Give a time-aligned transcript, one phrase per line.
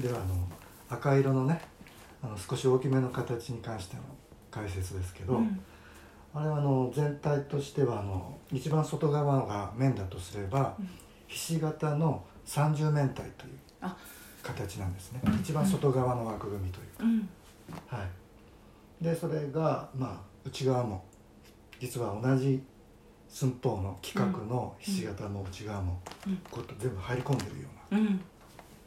[0.00, 0.48] ではあの
[0.88, 1.60] 赤色のね
[2.22, 4.02] あの少し大きめの形に関しての
[4.50, 5.60] 解説ですけど、うん。
[6.32, 10.88] あれはあの全体としてはあの一番外側が面だとすれば、うん。
[11.26, 13.96] ひし形の三十面体というあ。
[14.42, 15.20] 形なんですね。
[15.24, 17.28] うん一番外側の枠組みというか、うん。
[17.86, 18.04] は
[19.00, 21.04] い、でそれがまあ内側も
[21.80, 22.62] 実は同じ
[23.28, 26.36] 寸法の規格のひし形の内側もうん。
[26.50, 28.20] こうやって全部入り込んでるようなうん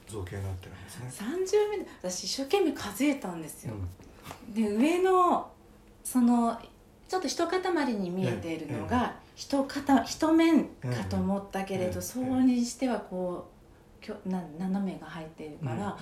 [0.07, 1.07] 造形になってるんですね。
[1.09, 4.53] 三十面私一生懸命数えたんですよ、うん。
[4.53, 5.51] で上の
[6.03, 6.57] その
[7.07, 13.49] ちょっと一塊に見えているのが一塊一面かと思ったけれど、ええそうにしてはこ
[14.01, 15.95] うきょな斜めが入っているから、うん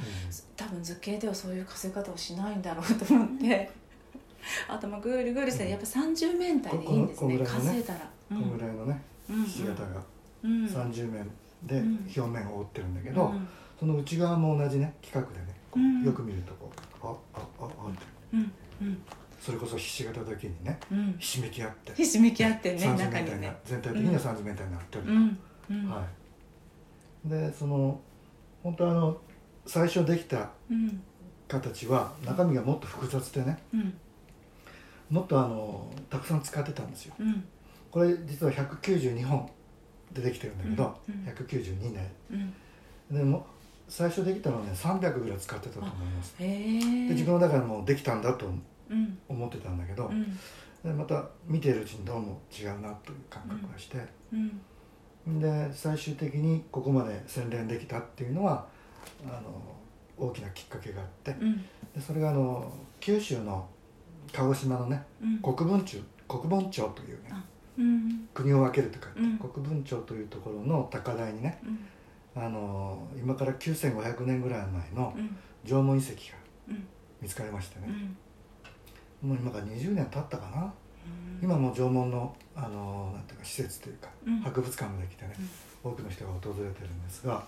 [0.56, 3.72] 多分図形ではそういう数え方をしないんだろうと思って。
[4.68, 7.38] 頭ぐるぐるしてやっぱ30面体でいいんですね。
[7.38, 8.00] ね数えたら。
[8.32, 8.42] うん。
[8.42, 9.44] このぐらいのねうん。
[9.44, 10.04] ひし形が。
[10.44, 10.66] うん。
[10.66, 11.30] 30面
[11.64, 12.12] でうん。
[12.16, 13.48] 表面を覆ってるんだけど、うん
[13.80, 16.72] その内側も同じね規格でねよく見るとこ
[17.04, 18.52] うああああってうん
[18.82, 19.02] うん。
[19.40, 21.16] それこそひし形だけにねうん。
[21.20, 21.94] ひしめき合って。
[21.94, 23.56] ひしめき合ってね30中にね。
[23.66, 26.06] 全体的には30面体になってると、うんうんは
[27.26, 28.00] い、でその
[28.64, 29.18] 本当あの
[29.66, 31.02] 最初できたうん。
[31.48, 33.94] 形は中身がもっと複雑でねうん。
[35.10, 37.14] もっとあのたくさん使ってたんですよ。
[37.20, 37.44] うん。
[37.92, 39.50] これ実は192本
[40.12, 41.30] でできてるんだけど、うんうん。
[41.30, 42.12] 192年。
[43.12, 43.18] うん。
[43.18, 43.46] でも
[43.88, 46.36] 最初できたのはね300ぐらい使ってたと思います。
[46.38, 48.48] で自分の中でもうできたんだと
[48.90, 49.18] うん。
[49.28, 50.38] 思ってたんだけど、うん。
[50.84, 53.98] でまた見ているうちにどうも違うなという感覚がして、
[54.32, 55.40] うん。
[55.40, 58.68] で最終的にここまで洗練できたっていうのは
[59.28, 59.62] あの
[60.18, 61.58] 大きなきっかけがあってうん。
[61.94, 63.68] でそれがあの九州の
[64.32, 65.38] 鹿児島のねうん。
[65.40, 67.32] 国分町国分町というね
[68.34, 69.38] 国を分けるとか、うん。
[69.38, 71.80] 国分町というところの高台にねうん
[72.36, 75.38] あの今から9500年ぐらい前のうん。
[75.66, 76.18] 縄文遺跡が
[76.70, 76.88] うん。
[77.22, 77.88] 見つかりましてね、
[79.24, 79.30] うん。
[79.30, 80.72] もう今から20年経ったかな、
[81.42, 84.40] 今も縄文のあのなんていうか施設というか、うん。
[84.42, 85.34] 博物館もできてね、
[85.84, 87.44] 多くの人が訪れてるんですが、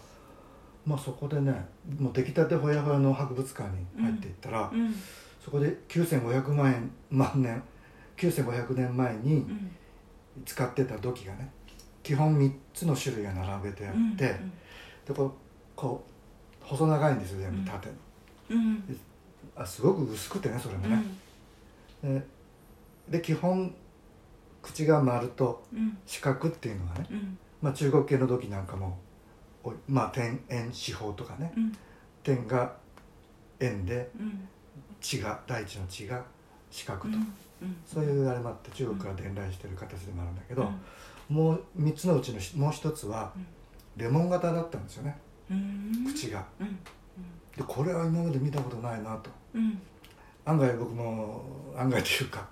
[0.86, 1.52] まあ、そこでね
[2.00, 4.96] もう出来たてほやほやの博物館に入っていったら、うん。
[5.44, 7.62] そこで9500万円万年
[8.16, 9.72] 9500年前にうん。
[10.46, 11.50] 使ってた土器がね
[12.04, 14.54] 基本3つの種類が並べてあって、うん
[15.08, 15.32] でこう
[15.76, 16.04] こ
[16.62, 17.96] う細長いんですよ全うん部縦に、
[18.50, 19.00] うん。
[19.56, 21.04] あすごく薄くてねそれもね、
[22.04, 22.24] で
[23.10, 23.74] で基本
[24.62, 25.98] 口が丸とうん。
[26.06, 27.38] 四角っていうのがね、うん。
[27.62, 28.98] まあ、中国系の土器なんかも
[29.64, 31.78] おまあ点円四方とかねうん。
[32.24, 32.76] 点が
[33.62, 34.48] 円でうん。
[35.00, 36.22] 地が大地の地が
[36.70, 37.78] 四角と、うん。
[37.86, 40.70] そういうあれもあって中国から伝来してる形でもあるんだけど、
[41.30, 41.36] うん。
[41.36, 43.48] もう3つのうちのもう一つはうん
[43.98, 45.18] レモン型だったんですよね。
[45.52, 46.06] うん。
[46.14, 46.46] 口が。
[46.60, 46.80] うん。
[47.58, 49.30] でこれは今まで見たことないなと。
[49.56, 49.80] うん。
[50.46, 51.44] 案外僕も
[51.76, 52.48] 案外というか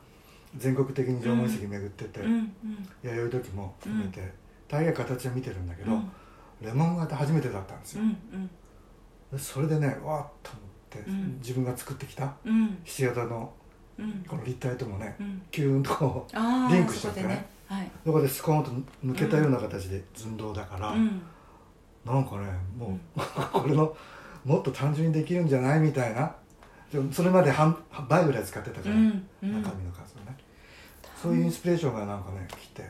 [0.57, 2.89] 全国的に縄文遺跡巡ってて、うんうん。
[3.03, 4.31] 弥生土器も含めて、
[4.67, 6.11] 大概形は見てるんだけど、うん。
[6.61, 8.03] レモン型初めてだったんですよ、
[9.37, 10.59] それでねわーっと思
[11.01, 11.37] って、うん。
[11.39, 12.77] 自分が作ってきたうん。
[12.83, 13.53] ひし形の
[13.97, 14.25] うん。
[14.27, 15.41] この立体ともねうん。
[15.51, 17.27] キューンとこうリンクしちゃってね。
[17.27, 17.45] そこでね。
[17.67, 17.91] はい。
[18.05, 18.71] そこでスコーンと
[19.05, 21.21] 抜けたような形で寸胴だから、うん
[22.05, 23.19] なんかねもう、
[23.51, 23.95] これの
[24.43, 26.35] もっと単純にできるんじゃないみたいな。
[27.11, 27.75] それまで半
[28.07, 30.37] 倍ぐらい使ってたから、うん中身の数をね、
[31.21, 32.89] そういうインスピレーションがなんかね来て。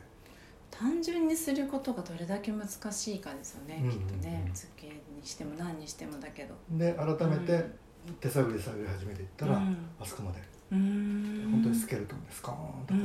[0.69, 4.43] 単純にすることがどれだけ難しいかですよね、うんきっとね。
[4.47, 4.93] うん図形に
[5.23, 6.53] しても何にしてもだけど。
[6.71, 8.13] で改めてうん。
[8.19, 9.77] 手探り探り始めていったら、うん。
[9.99, 10.39] あそこまで。
[10.69, 12.99] 本当にスケルトンでスコーンとこ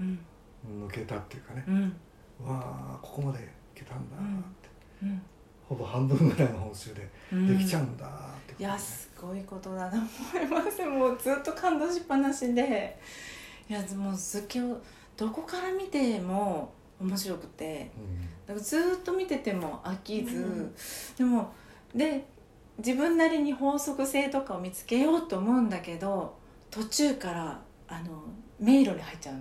[0.00, 0.18] うん
[0.82, 1.82] う抜けたっていうかね、うん。
[2.46, 2.62] わ
[2.94, 3.42] あここまでい
[3.74, 4.68] けたんだって、
[5.02, 5.22] うん
[5.68, 7.58] ほぼ半分ぐらいの本数でうん。
[7.58, 10.84] できちゃうんだってことね、いやすごいことだと思います。
[10.84, 12.98] もうずっと感動しっぱなしで。
[13.68, 14.80] いやもう図形を
[15.16, 17.90] どこから見ても面白くて。
[18.46, 20.74] だからずっと見てても飽きず、うん。
[21.18, 21.52] でも
[21.94, 22.24] で
[22.78, 26.38] 自分なりに法則性とかを見つけようと思うんだけど
[26.70, 28.22] 途中からあの
[28.58, 29.34] 迷路に入っちゃう。
[29.34, 29.38] い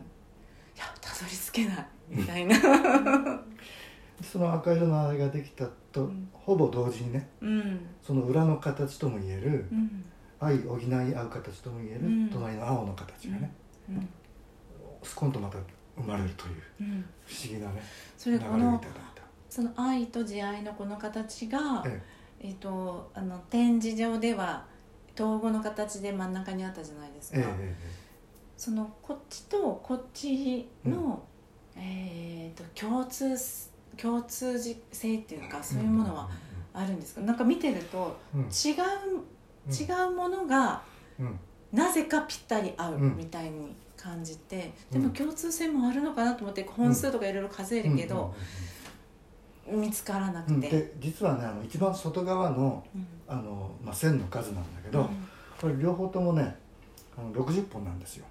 [0.80, 1.88] やたどり着けない。
[2.10, 2.58] みたいな。
[2.58, 2.60] う
[3.32, 3.58] ん
[4.22, 6.30] その赤色のあれができたと、うん。
[6.34, 7.80] ほぼ同時にねうん。
[8.02, 10.06] その裏の形ともいえる、うん。
[10.40, 12.30] 相補い合う形ともいえる、うん。
[12.30, 13.52] 隣の青の形がね、
[13.90, 14.10] うん。
[15.04, 15.58] スコンとまた
[15.96, 17.06] 生まれるといううん。
[17.26, 17.82] 不思議なね
[18.18, 18.62] それ流れをいた。
[18.62, 18.78] だ
[19.16, 22.02] たその愛と慈愛のこの形が、え
[22.40, 22.52] え。
[22.52, 24.66] っとあの展示場では
[25.16, 28.08] 統合の形で真ん中にあったじゃないですか、えええ
[28.58, 31.24] そのこっちとこっちの、
[31.76, 33.38] えー、と共通
[34.02, 34.58] 共通
[34.92, 36.30] 性っていうかそういうものは
[36.74, 37.22] あるんですか？
[37.22, 38.42] なんか見てるとうん。
[38.42, 38.50] 違う
[39.70, 40.82] 違うものが
[41.20, 41.40] うん。
[41.72, 43.18] なぜかぴったり合ううん。
[43.18, 45.02] みたいに感じて、うん。
[45.02, 48.34] でも共通性もあるのかなと思って本数とかいろいろ数えるけど、
[49.70, 53.08] 見つからなくて、で実はねあの一番外側のうん。
[53.28, 55.10] あの、まあ、線の数なんだけど、
[55.60, 56.56] これ両方ともね
[57.18, 58.26] あの60本なんですよ。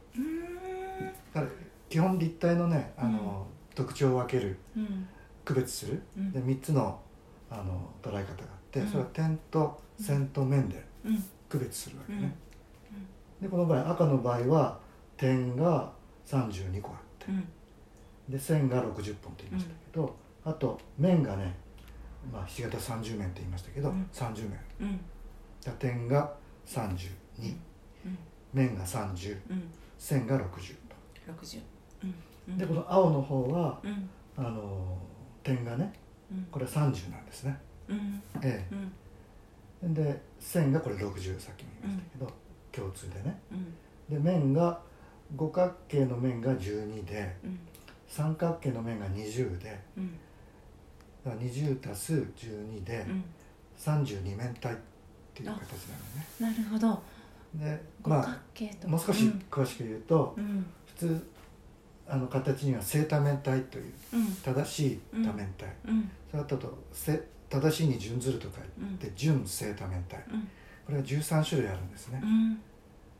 [1.34, 1.52] だから
[1.90, 5.06] 基本立体のねあの、特徴を分けるうん
[5.46, 6.02] 区別する？
[6.18, 6.32] うん。
[6.32, 7.00] で3つの
[7.48, 8.26] あの捉え方があっ
[8.70, 8.88] て、うん。
[8.88, 11.24] それは点と線と面でうん。
[11.48, 12.20] 区別するわけうん。
[12.22, 12.36] ね、
[13.40, 14.78] でこの場合赤の場合は
[15.16, 15.90] 点が
[16.26, 17.48] 32個あってうん。
[18.28, 18.84] で線が60
[19.22, 21.54] 本って言いましたけど、あと面がね、
[22.32, 24.08] まあ、ひし形30面って言いましたけど、うん。
[24.12, 25.00] 30面。
[25.78, 26.34] 点が
[26.66, 27.08] 32、
[28.04, 28.18] うん。
[28.52, 29.70] 面が30うん。
[29.96, 30.52] 線が60と。
[31.40, 31.60] 60
[32.02, 32.14] うん。
[32.48, 32.58] うん。
[32.58, 34.10] でこの青の方はうん。
[34.36, 34.98] あの
[35.46, 35.92] 点がね
[36.32, 36.46] うん。
[36.50, 37.56] これ30なんですね。
[37.88, 38.22] うん。
[38.42, 38.92] えうん。
[39.84, 42.32] えで線がこれ60さっきも言いましたけど、
[42.72, 43.40] 共通でね。
[44.10, 44.24] うん。
[44.24, 44.80] で面が
[45.36, 47.58] 五角形の面が12でうん。
[48.08, 50.18] 三角形の面が20でうん。
[51.24, 53.24] だから20足す12でうん。
[53.78, 54.76] 32面体っ
[55.34, 55.60] ていう形
[56.40, 56.56] なのね。
[56.56, 57.00] なるほど。
[57.54, 60.66] でまあもう少し詳しく言うと、うん。
[60.86, 61.26] 普通
[62.08, 64.26] あの形には正多面体といううん。
[64.36, 66.10] 正しい多面体、うん。
[66.30, 70.22] それととせ正しいに準ずると書いて準正多面体。
[70.30, 70.40] うん。
[70.86, 72.20] これは13種類あるんですね。
[72.22, 72.60] うん。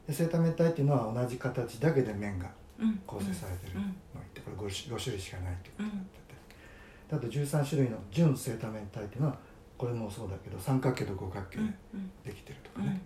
[0.07, 2.49] で正多面体っていうのは同じ形だけで面が
[2.79, 3.01] うん。
[3.07, 3.83] 構成されてるうん。
[3.83, 7.17] のがいてこれ 5, 種類しかないということうんになってて。
[7.17, 7.27] あと
[7.61, 9.39] 13種類の準正多面体っていうのは
[9.77, 11.67] これもそうだけど三角形と五角形うん。
[11.67, 12.11] でうん。
[12.25, 13.01] できてるとうんかね、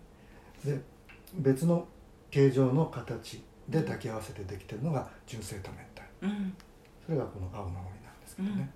[0.65, 0.81] で
[1.37, 1.87] 別の
[2.31, 6.05] 形状の形で抱き合わせてできてるのが純正多面体。
[6.23, 6.55] うん。
[7.07, 8.71] それがこの青の森なんですけうんどね、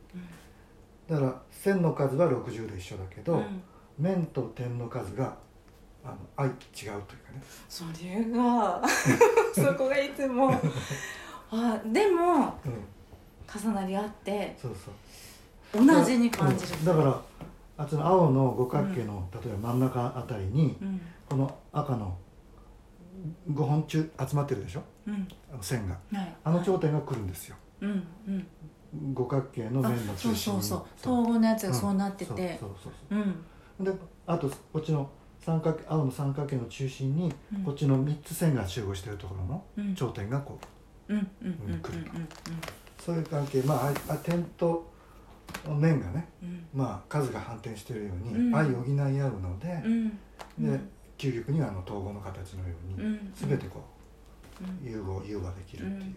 [1.09, 3.63] だから線の数は60で一緒だけど、うん。
[3.99, 5.37] 面と点の数が
[6.05, 6.95] あの愛違うというか
[7.33, 7.43] ね。
[7.69, 8.83] それが
[9.55, 10.53] そこがいつも。
[11.51, 12.85] あでもうん。
[13.47, 15.87] 重なり合ってそうそう。
[15.87, 16.79] 同じに感じる。
[16.79, 16.85] うん。
[16.85, 17.21] だから
[17.77, 21.01] あっちの青の五角形の、例えば真ん中あたりにうん。
[21.29, 22.17] この赤の
[23.51, 24.83] 5本中集まってるでしょ？
[25.07, 25.29] うん。
[25.53, 25.99] あの線が。
[26.13, 26.37] はい。
[26.45, 27.57] あの頂点が来るんですよ。
[27.81, 28.47] うんうん。
[29.13, 30.63] 五角形のあ面のそう中心に。
[30.63, 32.59] そうそう統合のやつがそうなってて。
[32.61, 33.23] そうそうそうう。
[33.23, 33.45] ん。
[33.79, 33.93] そうで
[34.27, 37.65] あとこっちの三角形青の三角形の中心に、うん。
[37.65, 39.95] こっちの3つ線が集合してるところのうん。
[39.95, 40.59] 頂点がこ
[41.09, 41.15] う。
[41.15, 41.81] うんうんうんうんうん。
[41.81, 42.07] 来る
[42.99, 43.61] そういう関係。
[43.63, 44.93] まあああ点と
[45.67, 46.67] 面がねうん。
[46.73, 48.53] まあ数が反転してるように、うん。
[48.53, 50.09] 相補い合うので、うん。
[50.59, 50.81] で
[51.31, 53.81] 究極にはあの統合の形のように、うん全てこ
[54.61, 56.11] うんう融合融和できるってい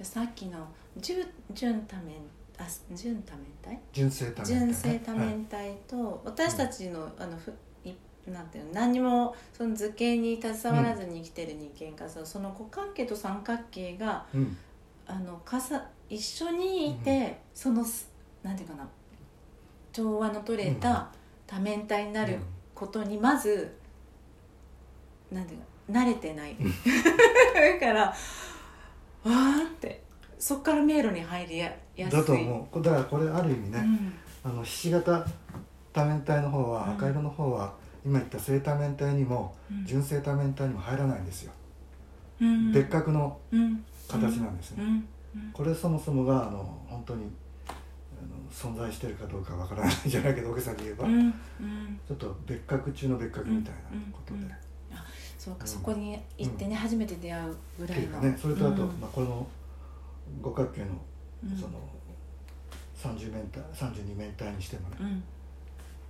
[0.00, 0.66] う、さっきの
[0.96, 2.16] 純純多面
[2.58, 3.78] あ純多面体？
[3.92, 7.52] 純正多面体、ね、純正多はい面体と私たちのあのふ
[7.84, 7.92] い
[8.30, 14.56] なんていうの何にもその図形に携わらずに生きてる人間からするとその五角形と三角形がうん。
[15.06, 18.10] あのかさ一緒にいて、そのす
[18.42, 18.88] なんていうかな
[19.92, 20.76] 調和の取れうん。
[20.76, 21.08] た
[21.46, 22.38] 多面体になる
[22.74, 23.76] ことにまず、
[25.30, 26.56] なんていうか慣れてない。
[27.80, 30.02] だからわーって
[30.38, 32.18] そっから迷路に入りややすい。
[32.18, 32.82] だと思う。
[32.82, 33.86] だからこれある意味ね、
[34.42, 35.24] あのひし形
[35.92, 36.90] 多面体の方は、うん。
[36.94, 37.72] 赤色の方は
[38.04, 39.86] 今言った正多面体にも、うん。
[39.86, 41.52] 純正多面体にも入らないんですよ、
[42.40, 42.72] うん。
[42.72, 43.84] 別格のうん。
[44.08, 44.90] 形なんですね、うん。
[44.90, 45.50] うん。
[45.52, 47.30] これそもそもがあの本当に
[48.50, 52.00] 存在してるかどうかわからないじゃないけど大げさに言えば、うんうん。
[52.06, 53.80] ちょっと別格中の別格みたいな
[54.12, 54.56] ことで、うんうんうん。
[55.38, 55.68] そうか、うん。
[55.68, 58.20] そこに行ってね、初めて出会うぐらいの。
[58.20, 58.88] かねそれとあと、うん。
[59.00, 59.46] まあ、この
[60.40, 60.86] 五角形の
[61.44, 61.56] うん。
[61.56, 61.72] その
[62.96, 65.22] 30面体32面体にしてもね、うん。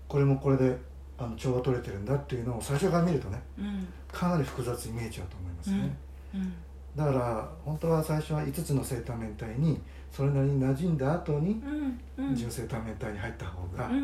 [0.06, 0.76] これもこれで
[1.18, 3.88] あの調和取れてるんだっていうのを最初から見るとねうん。
[4.12, 5.96] かなり複雑に見えちゃうと思いますね、
[6.34, 6.52] うん。
[6.96, 9.80] だから本当は最初は5つの正多面体に
[10.14, 11.60] それなりに馴染んだ後に
[12.34, 13.98] 純正多面体に入った方が分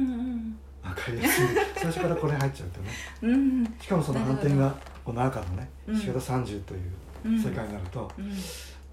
[0.82, 2.90] かりやすい、 最初からこれ入っちゃうとね。
[3.22, 3.64] うん。
[3.80, 4.74] しかもその反転が
[5.04, 5.96] この赤のねうん。
[5.96, 6.80] 四型30という
[7.26, 7.38] うん。
[7.38, 8.32] 世界になると、うん。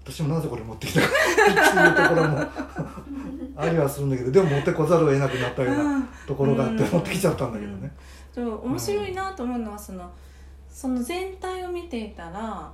[0.04, 1.06] 私もなぜこれ持ってきたか。
[1.08, 2.46] っていうところも
[3.56, 6.08] ありはするんだけどでも持ってこざるを得なくなったようなうん。
[6.26, 7.92] ところがあってうん持ってきちゃったんだけどね、
[8.32, 10.08] そう面白いなと思うのはその
[10.70, 12.70] その全体を見ていたら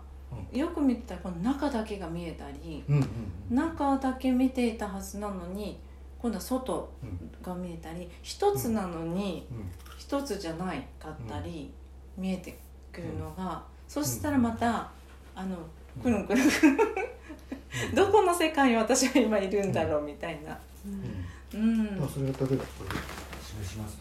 [0.52, 3.02] よく見てたらこの中だけが見えたり、うんうん
[3.50, 5.80] うん、中だけ見ていたはずなのに
[6.18, 6.90] 今度は外
[7.42, 9.46] が見えたり、一つなのに
[9.98, 11.70] 一つじゃないかったり、
[12.16, 12.58] 見えて
[12.92, 14.90] くるのが、うん、そしたらまた
[15.34, 15.56] あの
[16.02, 16.46] くるんくるん
[17.94, 20.56] どこの世界に私は今いるんだろうみたいな。
[21.52, 22.90] うん、うん、それが例えばこれ
[23.42, 23.98] 示します。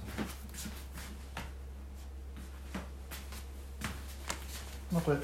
[4.92, 5.18] まあ、これ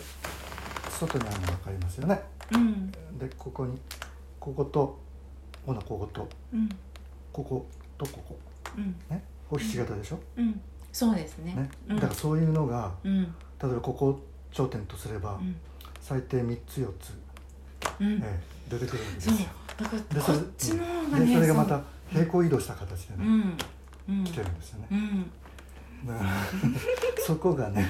[1.08, 2.22] 外にあるの分かりますよね。
[2.52, 2.92] うん。
[3.18, 3.78] でここに
[4.40, 5.00] ここと
[5.66, 6.70] ほなこことうん。
[7.32, 7.66] ここ
[7.98, 8.40] とここ。
[8.78, 8.96] うん。
[9.10, 9.24] ね？
[9.50, 10.62] ここひし形でしょ、うん。
[10.92, 11.54] そうですね。
[11.56, 11.70] ね？
[11.90, 11.96] うん。
[11.96, 13.24] だからそういうのがうん。
[13.24, 14.20] 例えばここを
[14.52, 15.56] 頂点とすれば、うん。
[16.02, 17.14] 最低3つ4つ、
[18.00, 18.14] うん。
[18.14, 18.40] ええ
[18.70, 19.48] 出てくるんですよ。
[19.78, 23.26] だからでそれこっちの方がでねそれがまた平行移動した形でね、
[24.26, 25.26] 来てるんですよね。
[27.26, 27.90] そこがね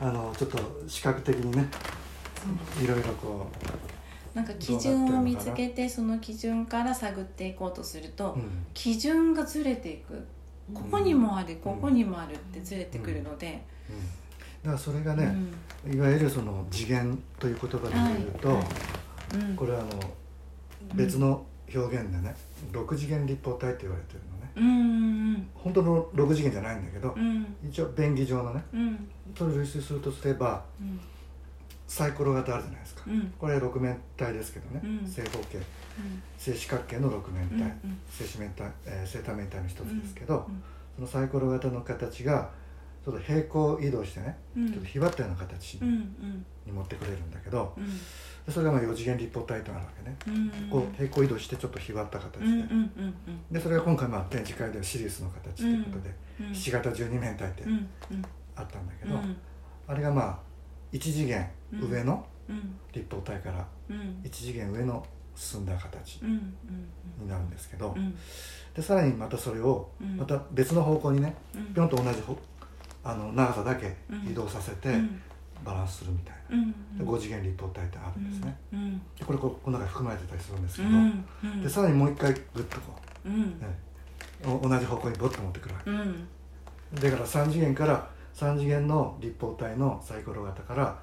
[0.00, 0.58] あのちょっと
[0.88, 1.68] 視覚的にね
[2.82, 3.46] いろいろこ
[4.34, 8.66] なんか基準を見つけてその基準から探っていこうとすると、う、うん。
[8.74, 10.26] 基準がずれていく。
[10.72, 13.96] ここにもある、ここにもあるってずれてくるので、うん、
[14.62, 15.18] だからそれがうん。
[15.18, 18.64] ね、いわゆるその次元という言葉で言うと、はい。
[19.36, 19.56] うん。
[19.56, 19.90] これはあの
[20.94, 22.34] 別の表現でね
[22.72, 24.52] 6次元立方体って言われてるのね。
[24.56, 27.54] うんうん本当の6次元じゃないんだけど、うん。
[27.68, 29.08] 一応便宜上のねうん。
[29.38, 31.00] それを類推するとすればうん
[31.86, 33.32] サイコロ型あるじゃないですか、うん。
[33.38, 35.08] これは6面体ですけどね、うん。
[35.08, 35.58] 正方形。
[36.38, 40.62] 正四角形の6面体、うん正四面体、えー正多面体の一つですけど、うん
[40.96, 42.50] そのサイコロ型の形が
[43.04, 44.72] ちょっと平行移動してね、うん。
[44.72, 46.46] ちょっとひばったような形うんうん。
[46.64, 47.76] に持ってくれるんだけど、
[48.48, 50.30] それがまあ4次元立方体となるわけね、う
[50.66, 52.60] んこう平行移動してちょっとひばった形で、うんうんう
[53.04, 53.14] ん
[53.50, 58.22] でそれが今回まあ展示会ではシリウスの形ということで、うんひし形12面体ってうんうん。
[58.56, 59.36] あったんだけど、うん。
[59.86, 60.38] あれがまあ
[60.94, 62.76] 1次元上のうん。
[62.92, 64.20] 立方体からうん。
[64.22, 68.16] 1次元上の進んだ形になるんですけど、うん。
[68.74, 70.16] でさらにまたそれをうん。
[70.16, 71.74] また別の方向にねうん。
[71.74, 72.38] ぴょんと同じほ
[73.02, 73.96] あの長さだけ
[74.30, 75.20] 移動させてうん。
[75.64, 76.60] バランスするみたいうん。
[76.98, 78.56] なで5次元立方体ってあるんですね。
[78.72, 78.98] うん。
[79.18, 80.86] でこれここの中に含まれてたりするんですけう
[81.50, 83.46] ど、でさらにもう一回グッとこうね
[84.44, 85.90] お同じ方向にボッと持ってくるわけ。
[85.90, 86.28] うん。
[86.94, 90.98] だから3次元から3次元の立方体のサイコロ型から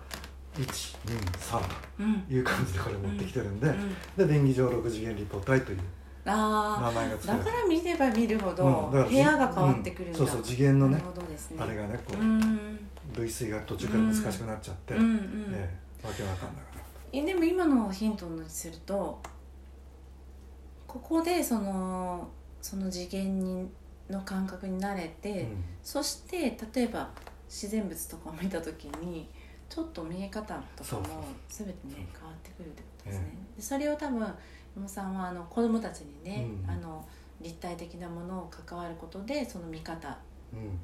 [0.56, 1.62] 123
[2.00, 2.22] うん。
[2.24, 4.28] という感じでこれ持ってきてるんで、うん。
[4.28, 5.80] で便宜上6次元立方体という
[6.26, 10.28] あ名前があつけられてだから見れば見るほど部屋が変わってくるんだ、うん。
[10.28, 11.02] そうそう次元のね
[11.58, 12.80] あれがねこう、うん。
[13.16, 15.00] 類推が途中から難しくなっちゃって、うえ
[16.04, 16.86] えわけわかんなくなる。
[17.14, 19.22] えでも今のヒントにすると
[20.88, 22.28] ここでその
[22.62, 23.70] その次元に
[24.12, 25.64] の感覚に慣れて、うん。
[25.82, 27.10] そして例えば
[27.48, 29.30] 自然物とかを見た時に
[29.68, 33.26] ちょっと見え方とかも全てね変わってくるってことですね。
[33.58, 34.20] でそれを多分
[34.76, 37.06] 山さんはあの子供たちにね、うんあの
[37.42, 40.18] 立体的なものを関わることでその見方。
[40.54, 40.78] うん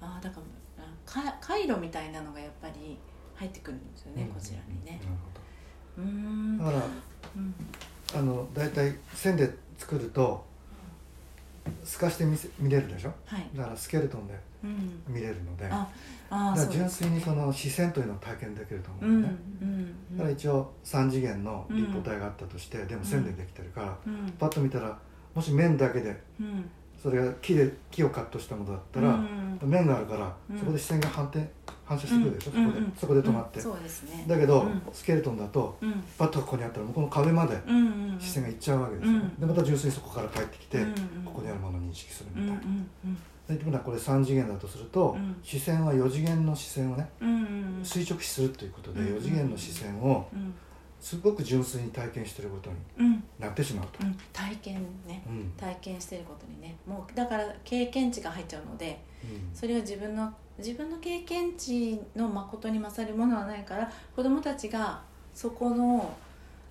[0.00, 0.40] あーだか
[0.76, 2.98] らあか回路みたいなのがやっぱり
[3.34, 5.00] 入ってくるんですよね、うんこちらにね。
[5.96, 6.58] うーん。
[6.58, 7.54] だかうん。
[8.14, 10.44] らあの大体線で作ると
[11.84, 13.12] 透かして見せ見れるでしょ？
[13.24, 13.48] はい。
[13.54, 15.02] だからスケルトンでうん。
[15.08, 15.88] 見れるのでだか
[16.28, 20.16] ああ純粋にその視線というのを体験できると思ううんんだよね、うん。
[20.16, 24.32] だから一応3次元の立方体があったとして、でも線でできてるから、うん。
[24.38, 24.98] パッと見たら
[25.34, 26.68] もし面だけでうん
[27.06, 29.58] それが木で木をカットしたものだったら、うん。
[29.62, 30.58] 面があるから、うん。
[30.58, 31.48] そこで視線が反転
[31.84, 34.24] 反射してくるでしょ、そこで、そこで止まって、うんそうですね。
[34.26, 34.82] だけど、うん。
[34.92, 36.02] スケルトンだとうん。
[36.18, 37.56] パッとここにあったら向こうの壁まで
[38.18, 39.20] 視線がいっちゃうわけですよ。
[39.38, 40.78] でまた純粋にそこから帰ってきて、
[41.24, 45.36] ここにあるものを認識するみたいな、ででもこれ3次元だとすると、うん。
[45.44, 47.08] 視線は4次元の視線をね
[47.84, 50.52] 垂直視するということで、うん4次元の視線をうん
[51.06, 53.22] すごく純粋に体験してることにうん。
[53.38, 54.18] なってしまうと、うん。
[54.32, 54.74] 体験
[55.06, 55.22] ね。
[55.28, 55.52] うん。
[55.56, 56.74] 体験してることにね。
[56.84, 59.56] もうだから経験値が入っちゃうのでうん。
[59.56, 65.00] それは自分の自分の経験値の誠に勝るものはないから子どもたちが
[65.32, 66.12] そこの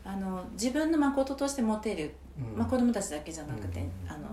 [0.04, 2.58] あの自分の誠として持てる、うん。
[2.58, 4.12] まあ、子どもたちだけじゃなくて、うん。
[4.12, 4.28] あの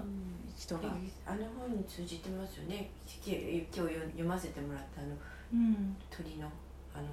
[0.58, 0.80] 人が、
[1.24, 2.90] あの本に通じてますよね。
[3.06, 5.14] き今日読ませてもらったあの
[5.52, 6.48] うん、鳥の
[6.92, 7.06] あの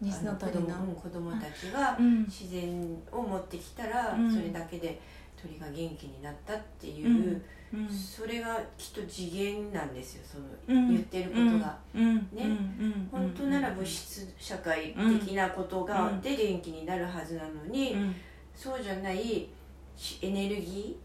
[0.00, 0.74] 西の鳥の。
[0.94, 2.24] 子供たちがうん。
[2.24, 4.32] 自然を持ってきたら、うん。
[4.32, 5.00] それだけで
[5.40, 7.88] 鳥が元気になったっていう、うん。
[7.88, 10.92] それがきっと次元なんですよその、うん。
[10.92, 12.16] 言ってることが、うん。
[12.32, 13.08] ね。
[13.10, 16.20] 本当なら物質社会的なことが、うん。
[16.20, 18.14] で元気になるはずなのに、うん。
[18.54, 19.48] そうじゃない
[19.96, 20.98] しエネルギ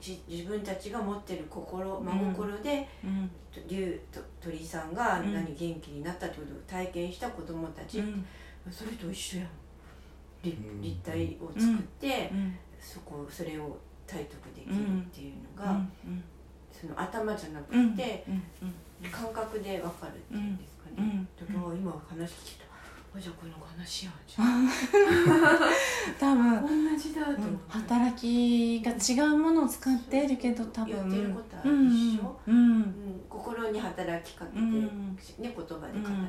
[0.00, 3.30] 自分たちが持ってる心真心で、うん。
[3.52, 5.34] と竜と鳥さんがうん。
[5.34, 8.24] 何元気になったってことを体験した子供たち、うん。
[8.70, 9.48] それと一緒やん。
[10.42, 10.80] 立うん。
[10.82, 12.56] 立体を作って、うん。
[12.80, 13.76] そこそれを
[14.06, 15.74] 体得できるっていうのが、う
[16.08, 16.22] ん。
[16.70, 17.96] その頭じゃなくうん。
[17.96, 19.10] て、うん。
[19.10, 21.78] 感覚で分かるっていうんですかね、うん。
[21.78, 22.67] 今話聞いたあ
[23.20, 24.68] じゃあこの話やんじゃん
[26.18, 30.94] 多分同じだと思って、働きが違うものを使っているけど多分。
[30.94, 32.74] 言ってることは一緒うんうん。
[32.74, 35.16] うん心心に働きかけて、うん。
[35.16, 35.78] ね、言葉で語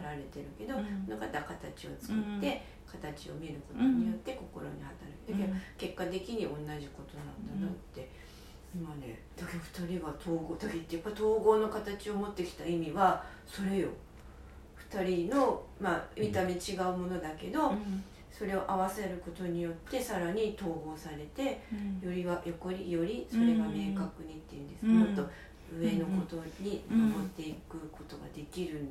[0.03, 1.05] られてるけど、うん。
[1.05, 8.09] その方は形を作って、形を見ることによって心に働く、だけど結果的に同じことなんだなって、
[8.73, 13.89] 今ねだけど2人が統合だけどやっぱ統合の形を持ってきた意味はそれよ
[14.91, 17.73] 2人の、まあ、見た目違うものだけど、
[18.31, 21.61] それを合わせることによってさらに統合されて
[22.01, 24.99] よりは横によりそれが明確にっていうんですか、うん。
[24.99, 25.29] もっと
[25.77, 28.87] 上のことに登っていくことができる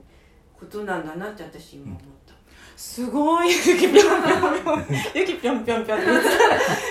[0.59, 2.35] ことなんだなって私今思った。
[2.77, 3.49] すごい。
[3.49, 6.05] 雪ぴょんぴょんぴょん雪ぴょんぴょんぴょんい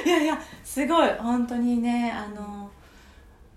[0.10, 2.70] やいやすごい本当にねあの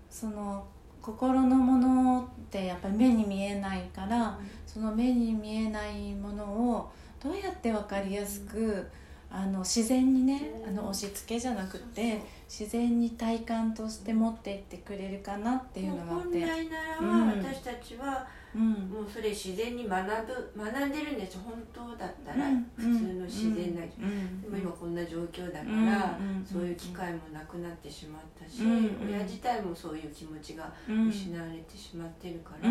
[0.09, 0.65] その
[1.01, 6.91] 心のものってやっぱり目に見えないからその目に見えないものを
[7.23, 8.85] どうやって分かりやすく
[9.31, 22.69] あの自然にねあの押し付けじゃなくて自然に体感として持っていってくれるかなっていうのがあって、本来ならうん私たちはうん、もうそれ自然に学ぶ学んでるんです本当だったらうん。
[22.75, 24.41] 普通の自然な、うん。
[24.41, 26.45] でも今こんな状況だから、うん。
[26.45, 29.09] そういう機会もなくなってしまったし、うん。
[29.09, 31.07] 親自体もそういう気持ちがうん。
[31.07, 32.69] 失われてしまってるから、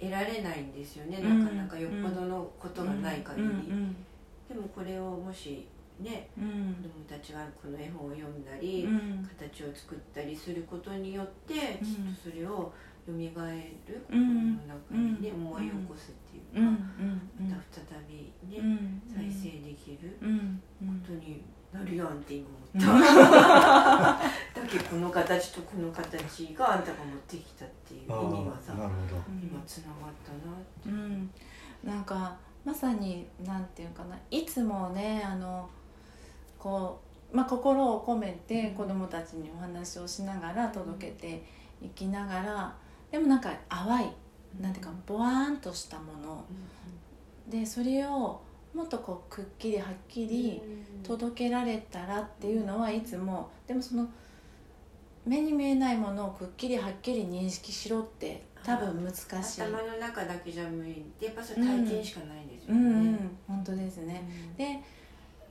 [0.00, 1.44] 得られないんですよね、うん。
[1.44, 3.48] なかなかよっぽどのことがない限り、
[4.48, 5.68] でもこれをもし
[6.00, 6.74] ねうん。
[6.82, 9.28] 子供たちがこの絵本を読んだり、うん。
[9.38, 11.86] 形を作ったりすることによって、うん。
[11.86, 12.72] きっとそれを
[13.06, 13.40] 蘇る心の
[14.10, 15.46] うん中にね、うん。
[15.46, 16.76] 思い起こすっていううん。
[16.76, 17.48] か、うん。
[17.48, 19.02] また再びね、うん。
[19.06, 20.62] 再生できるうん。
[20.80, 24.20] ことになるやんって今思った、
[24.60, 31.30] だけどこの形とこの形があんたが持ってきたっていう意あ味がさ今つながったなって、うん。
[31.82, 35.68] なんかまさになんていうかないつもねあの
[36.64, 36.98] こ
[37.30, 41.44] う、まあ、心を込めて子供たちにお話をしながら届けて
[41.82, 42.74] いきながら
[43.10, 44.10] でもなんか淡い
[44.58, 46.44] なんていうかボワーンとしたもの。
[47.46, 48.40] でそれを
[48.72, 50.62] もっとこうくっきりはっきり
[51.02, 54.08] 届けられたらっていうのはいつもでもその
[55.26, 59.62] 目に見えないものをくっきりはっきり認識しろって多分難しい。
[59.62, 61.04] 頭の中だけじゃ無理。
[61.20, 63.38] でやっぱそれ体験しかないんですようんうね、ん。
[63.46, 64.22] 本当ですね。
[64.50, 64.56] うん。
[64.56, 64.80] で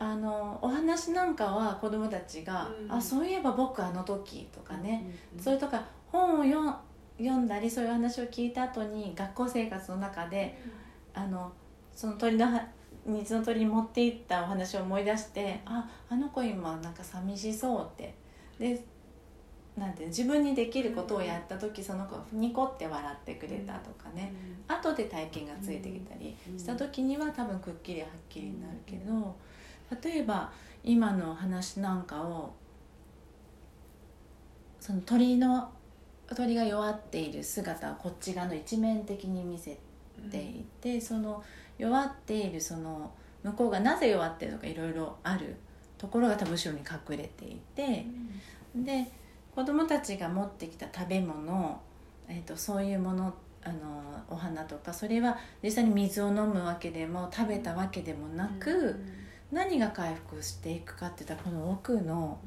[0.03, 2.91] あのお話なんかは子供たちが「うん。
[2.91, 6.75] あそういえば僕あの時」とかね、うんそれとか本を読
[7.17, 10.57] 読んだりそういう話を聞いた後に学校生活の中で
[11.13, 11.51] あの
[11.93, 12.67] その鳥のは
[13.05, 18.13] 水の鳥に持っていったお話を思い出して「ああの子今なんか寂しそう」って。
[18.59, 18.83] で
[19.77, 24.31] なんて自分にできることをやった時その子がニコって笑ってくれたとかね、
[24.67, 29.35] 後で体験がついてきたりした時には多分くっきりはっきりになるけど
[30.01, 30.51] 例えば
[30.83, 32.53] 今の話なんかを
[34.79, 35.71] その鳥の
[36.35, 39.77] 鳥が弱っている姿をこっち側の一面的に見せ
[40.31, 41.43] ていてその
[41.77, 43.11] 弱っているその
[43.43, 45.55] 向こうがなぜ弱ってるのかいろいろある
[45.97, 48.05] ところが多分後ろに隠れていて
[48.75, 49.09] で
[49.53, 51.79] 子供たちが持ってきた食べ物、
[52.27, 58.99] えー、とそういうものあのお花とかそれは実際に水を飲むわけでも食べたわけでもなく、
[59.53, 62.39] 何が回復していくかって言ったらこの奥の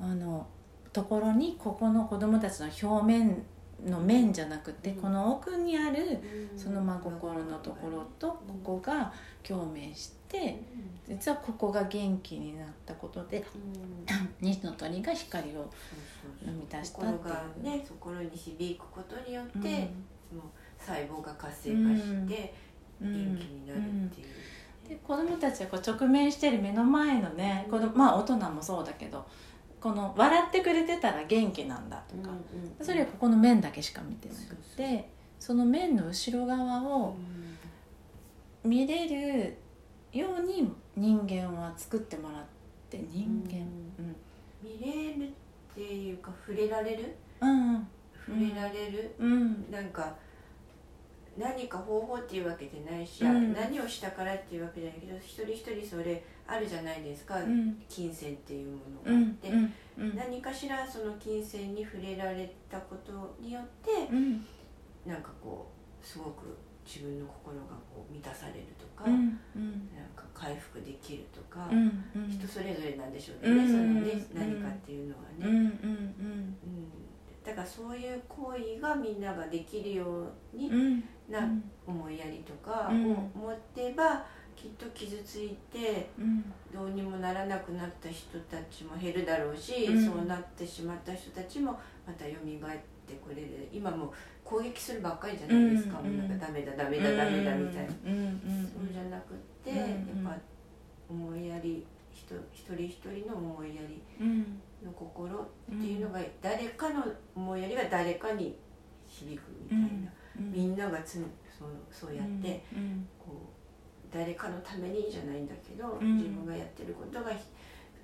[0.00, 0.46] あの
[0.92, 3.42] ところにここの子供たちの表面
[3.84, 5.02] の面じゃなくて、うん。
[5.02, 6.20] この奥にある
[6.56, 9.12] その真心のところとここが
[9.42, 10.62] 共鳴して
[11.08, 13.44] 実はここが元気になったことで
[14.40, 15.70] 二の鳥が光を
[16.44, 17.18] 生み出したっていう。
[17.18, 19.64] 心がね心に響くことによって、うん。
[19.64, 19.80] もう
[20.78, 22.54] 細胞が活性化して
[23.02, 23.12] うん。
[23.12, 23.82] 元気になるっ
[24.14, 24.28] ていう、
[25.06, 29.24] で子供たちはこう直面してる目の前のね子供まあ大人もそうだけど
[29.80, 32.30] この笑ってくれてたら元気なんだとか、
[32.80, 37.14] それはここの面だけしか見てなくてその面の後ろ側を
[38.64, 39.54] 見れる
[40.10, 42.44] ように人間は作ってもらっ
[42.88, 43.66] て人間。
[44.62, 45.30] 見れるっ
[45.74, 47.14] ていうか触れられる？
[47.42, 47.86] うんうん。
[48.26, 49.70] 触れられる、うん。
[49.70, 50.16] なんか
[51.36, 53.52] 何か方法っていうわけじゃないし、うん。
[53.52, 57.82] 何をしたからっていうわけじゃないけど一人一人それあるじゃないですか、うん。
[57.88, 59.48] 金銭っていうものがあっうんて、
[59.98, 60.16] うん。
[60.16, 64.46] 何かしらその金銭に触れられたことによってうん。
[65.06, 65.70] なんかこ
[66.02, 69.38] うすごく自分の心がこう満たされるとか、なん
[70.14, 71.66] か回復できるとか、
[72.28, 76.56] 人それぞれなんでしょうね、うんそのねうん何かっていうのはね、うん
[77.44, 80.04] だからそういう行為がみんなができるよ
[80.54, 81.04] うにうん。
[81.28, 81.40] な
[81.86, 83.04] 思いやりとかをうん。
[83.34, 84.24] 持ってば
[84.56, 86.52] きっと傷ついてうん。
[86.72, 90.06] どうにもならなくなった人たちも減るだろうし、うん。
[90.06, 97.94] そうなってしまった人たちもまた蘇ってってこれで今も攻撃するばっかりじゃないですか、うんうん、なんかダメだダメだダメだみたいな、そ
[98.80, 99.88] うじゃなくて、やっ
[100.24, 100.36] ぱ
[101.08, 102.26] 思いやり一
[102.74, 104.02] 人一人の思いやり
[104.84, 108.58] の心っていうのが、誰かの思いやりが誰かに
[109.06, 111.24] 響くみたいな、みんながつ
[111.56, 112.62] そのそうやって、
[113.18, 113.52] こ
[114.10, 117.30] う誰かのためにじゃないんだけど、自分がやってることが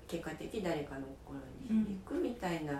[0.07, 1.39] 結果的誰かの心
[1.69, 2.73] に響くみたいな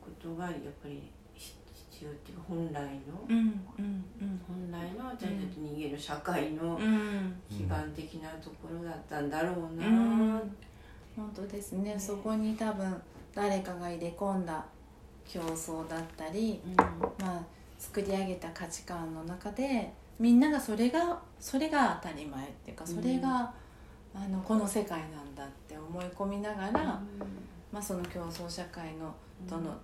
[0.00, 3.26] ことがやっぱり必要っていうか本来の、
[4.46, 6.78] 本来の私たち人間の社会の
[7.48, 10.40] 基盤的なところだったんだろうな、
[11.18, 13.02] 本当ですね、ね、そこに多分
[13.34, 14.64] 誰かが入れ込んだ
[15.28, 17.42] 競争だったり、うん、まあ
[17.76, 23.52] 作り上げた価値観の中でみんながそれがそれが当たり前っていうかそれが、
[24.14, 26.78] うん、あのこの世界なんだって思い込みながら、うん、
[27.72, 29.14] まあ、その競争社会の
[29.48, 29.76] どの、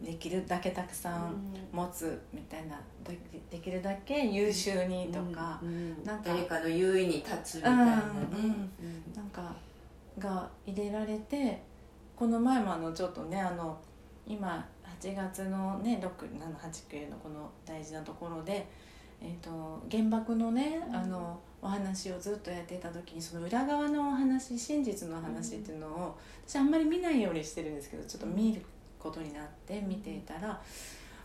[0.00, 1.34] できるだけたくさん
[1.72, 2.78] 持つみたいな
[3.50, 5.60] できるだけ優秀にとか,、
[6.04, 8.02] なんか誰かの優位に立つみたいなね、
[9.16, 9.52] なんか
[10.18, 11.62] が入れられて
[12.14, 13.78] この前もあのちょっとねあの
[14.26, 14.66] 今
[15.00, 18.66] 8月のね678のこの大事なところで、
[19.20, 28.62] えーと、原爆のね、うん、あのお話をずっとやってた時にその裏側のお話真実の話っていうのを、私あんまり見ないようにしてるんですけどちょっと見る
[28.98, 30.60] ことになって見ていたら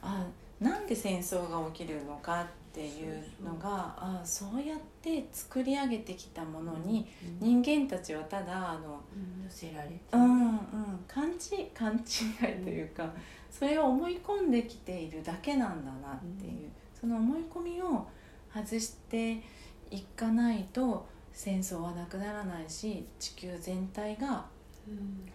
[0.02, 0.26] あ
[0.60, 7.08] なんで戦争が起きるのかっていうのがあそうやって作り上げてきたものに
[7.40, 9.02] 人間たちはただあの、
[9.44, 10.60] 寄せられて、うんうん、
[11.08, 13.12] 勘違勘違いというか、
[13.50, 18.08] それを思い込んできているだけなんだなっていう、その思い込みを
[18.54, 19.42] 外して
[19.90, 24.46] いかないと戦争はなくならないし地球全体が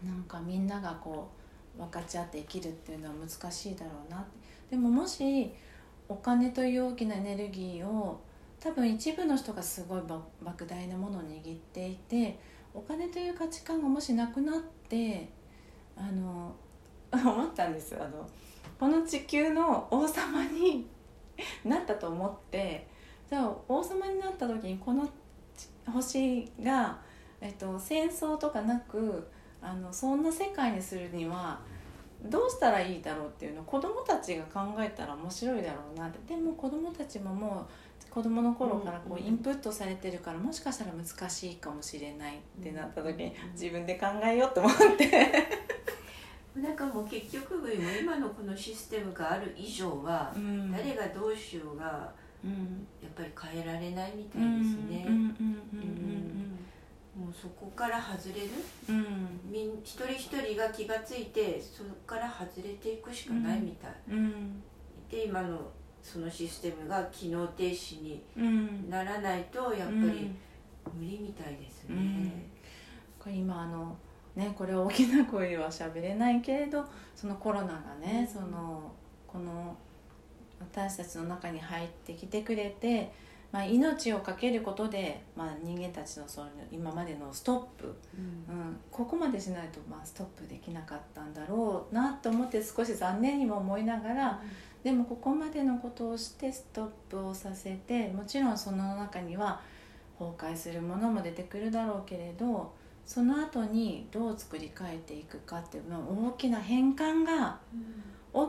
[0.04, 1.30] なんかみんながこ
[1.76, 4.24] う分かち合って生きるっていうのは難しいだろうな
[4.70, 5.52] でももし
[6.08, 8.20] お金という大きなエネルギーを
[8.60, 12.38] 多分一部の人がすごい莫大なものを握っていて
[12.74, 15.28] お金という価値観がもしなくなって
[15.96, 16.54] あの
[17.12, 18.28] 思ったんですあの
[18.78, 20.86] この地球の王様に
[21.64, 22.86] なったと思って
[23.28, 25.08] じゃあ王様になった時にこの
[25.92, 26.98] 星が、
[27.40, 29.26] えっと、戦争とかなく
[29.62, 31.60] あのそんな世界にするには
[32.24, 36.34] どうしたらいいだろうっていうのを子どもたちが考えたら面白いだろうなって。
[36.34, 45.32] でも子どもたちももう子どもの頃からこうインプットされてるからもしかしたら難しいかもしれないってなった時に自分で考えようと思って。
[46.56, 50.32] なんかもう結局今のこのシステムがある以上は、
[50.72, 51.84] 誰がどうしようが
[53.02, 55.06] やっぱり変えられないみたいですね。
[57.16, 58.50] もうそこから外れる、
[58.90, 64.62] うん、みん一人一人が気が付いてそこから外れていくしかないみたい、うん、
[65.10, 65.58] で今の
[66.02, 68.22] そのシステムが機能停止に
[68.90, 70.30] ならないとやっぱり
[70.94, 71.96] 無理みたいですね。
[71.96, 72.32] うん、
[73.18, 73.96] これ今あの
[74.36, 78.92] ねこれ大きな声では喋れないけれどそのコロナがね、その
[79.26, 79.76] この
[80.60, 83.10] 私たちの中に入ってきてくれて
[83.52, 99.60] まあ、命を懸けることで、まあ、人間たちのその今までのストップ、うん、うん、ここまでしないと、まあ、ストップできなかったんだろうなと思って少し残念にも思いながら、うん、でもここまでのことをしてストップをさせてもちろんその中には
[100.18, 102.74] 崩壊するものも出てくるだろうけれど
[103.06, 107.58] その後にどう作り変えていくかっていうの大きな変換が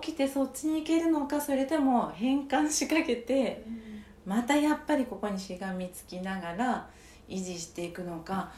[0.01, 3.63] 起きてそっちに行けるのかそれとも変換しかけて。
[3.67, 3.86] うん
[4.27, 6.89] またやっぱりここにしがみつきながら
[7.29, 8.51] 維持していくのか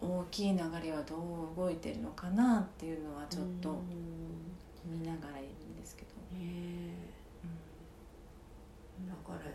[0.00, 1.14] 大きい流れはど
[1.54, 3.80] う動いてるのかなっていうのはちょっと
[4.84, 6.08] 見ながらいるんですけど。
[6.36, 6.94] ね
[8.98, 9.50] うん、だから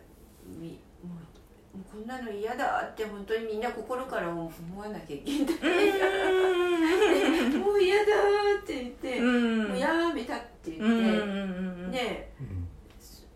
[0.47, 5.55] みもうこんなの嫌だって本当にみんな心から思わなきゃいけない
[7.57, 8.11] もう嫌だ
[8.61, 10.85] って言って、もうやめたって言って、
[11.91, 12.31] ね、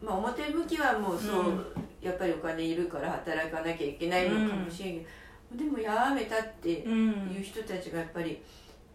[0.01, 5.07] まあ表向きはもうそう、やっぱりお金いるから働かなきゃいけないのかもしれんけど、
[5.51, 8.41] うん、でもやめたっていう人たちがやっぱり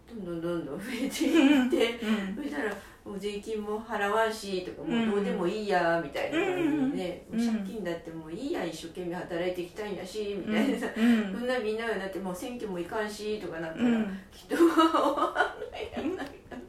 [0.08, 2.72] どんどんどんどん増えていって、うん、そしたら
[3.04, 10.78] もう税金も払わんしとかもうどうでもいいやみたいな感じでね、うん、借金だってもういいや一生懸命働いていきたいんやしみたいな。
[10.78, 13.88] さ、そんなみんながだってもう選挙もいかんしとかなったら、
[14.32, 16.64] きっと終わんないやないかな。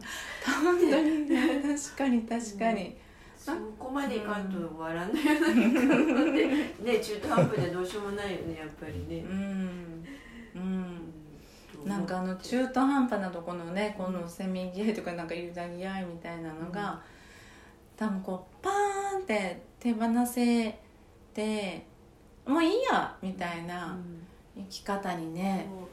[0.62, 1.28] 本当に
[1.80, 2.98] 確かに確かに。
[3.45, 9.23] そこまでいかんと終わらないような気が ねね中途半端でどうしようもないよねやっぱりね。
[9.23, 10.03] うん、
[10.55, 11.13] うん、
[11.71, 16.99] となんかあの中途半端なとこのねこのせめぎ合いとかなんかゆだぎ合いみたいなのが、
[17.95, 20.79] 多分こうパーンって手放せ
[21.36, 21.86] て
[22.47, 23.95] もういいやみたいな
[24.55, 25.84] 生き方にね、う。
[25.84, 25.85] ん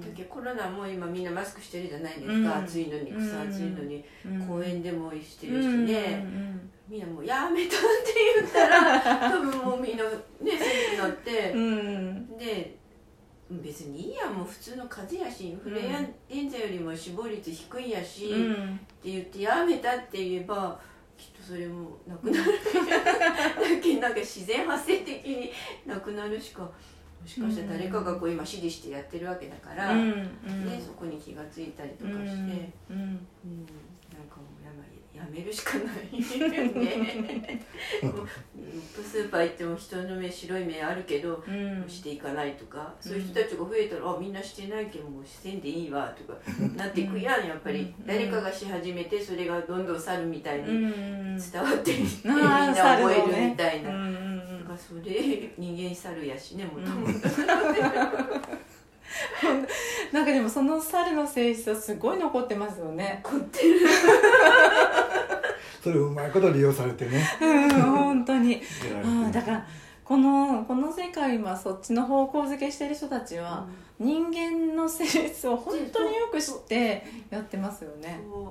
[0.00, 4.02] だけコロナも今みんなマスクしてるじゃないですか、暑いのに草暑いのに、
[4.48, 6.24] 公園でもしてるしね、
[6.88, 10.10] みんなもうやめたって言ったら 多分もうみんなね
[10.40, 11.52] そうになって、
[12.38, 12.76] で
[13.50, 18.32] 別にいいやもう普通の風邪やしインフルエンザよりも死亡率低いやし、っ
[19.02, 20.80] て言ってやめたって言えば
[21.18, 22.52] きっとそれもなくなる。
[22.96, 25.50] だけなんか自然発生的に
[25.84, 26.72] なくなるしかも
[27.26, 30.30] しかしたら誰かがこう今指示してやってるわけだから、ね、
[30.80, 33.95] そこに気が付いたりとかして、うんなん
[35.16, 35.86] やめるしかない
[36.20, 36.26] ね。
[39.02, 46.38] スーパー行っても人の目白い目あるけど、うん、していかないとか、そういう人たちが増えたら、あみんなしてないけどもうせんでいいわとか
[46.76, 53.90] なっていくやんやっぱり、誰かがし始めてそれがどんどん去るみたいに伝わっていって、みんな覚えるみたいな、
[54.76, 57.12] それ人間猿やしねもともと。
[60.12, 63.20] なんかでもその猿の性質はすごい残ってますよね。
[63.24, 63.80] 残ってる。
[65.82, 67.24] それをうまいこと利用されてね。
[67.40, 68.60] うん本当に。
[69.04, 69.66] あだから
[70.04, 73.66] このこの世界今そっちの方向づけしてる人たちは、
[74.00, 78.20] うん、人間の性質を本当によく知ってやってますよね。
[78.24, 78.38] う。
[78.38, 78.48] ん、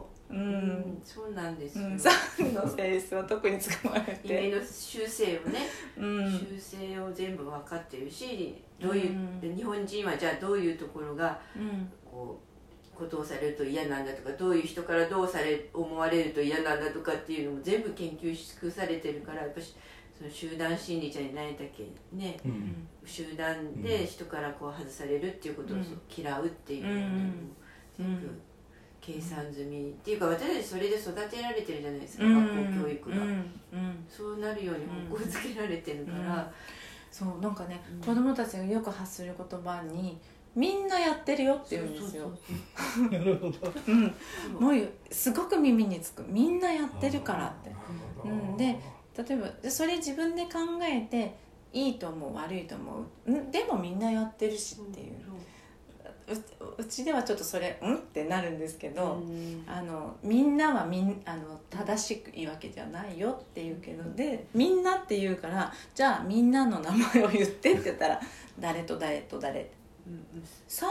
[1.03, 4.19] そうなんですよ、うん、の性質は特に使われて。
[4.23, 5.59] 夢の修正をね、
[5.97, 9.11] うん、修正を全部分かってるしどういう、
[9.43, 11.39] うん、日本人はじゃあどういうところが、
[12.03, 12.55] こう
[12.95, 19.75] ことをされると嫌なんだとかどういう人からどうされ思われると嫌なんだとかっていうのも全部研究し尽くされてるからやっぱし
[20.17, 25.77] その集団心理じゃないだけね、うん、集団で人からこう外されるっていうことを
[26.15, 27.33] 嫌うっていうのも
[27.97, 28.29] 全部
[29.05, 33.15] 計算済みっていうか私たちそれで育てられてるじゃないですか、学校教育が、
[34.09, 36.51] そうなるように方向づけられてるから、
[37.11, 40.17] そうなんかね、子供たちがよく発する言葉に
[40.55, 42.31] みんなやってるよって言うんですよ。
[43.11, 43.73] なるほど。
[43.87, 44.03] うん。
[44.59, 46.23] もうすごく耳につく。
[46.27, 47.71] みんなやってるからって。
[48.23, 48.57] うん。
[48.57, 48.79] で、
[49.17, 51.35] 例えばそれ自分で考えて
[51.73, 53.31] いいと思う悪いと思う。
[53.31, 55.15] んでもみんなやってるしっていう。
[56.27, 57.95] ううちではちょっとそれうん？
[57.95, 59.21] ってなるんですけど、
[59.67, 68.19] あのみんなはみんあの正しくいいわけじゃないよって言うけどでみんなって言うからじゃあみんなの名前を言ってって言ったら
[68.59, 69.69] 誰と誰と誰
[70.67, 70.85] ？3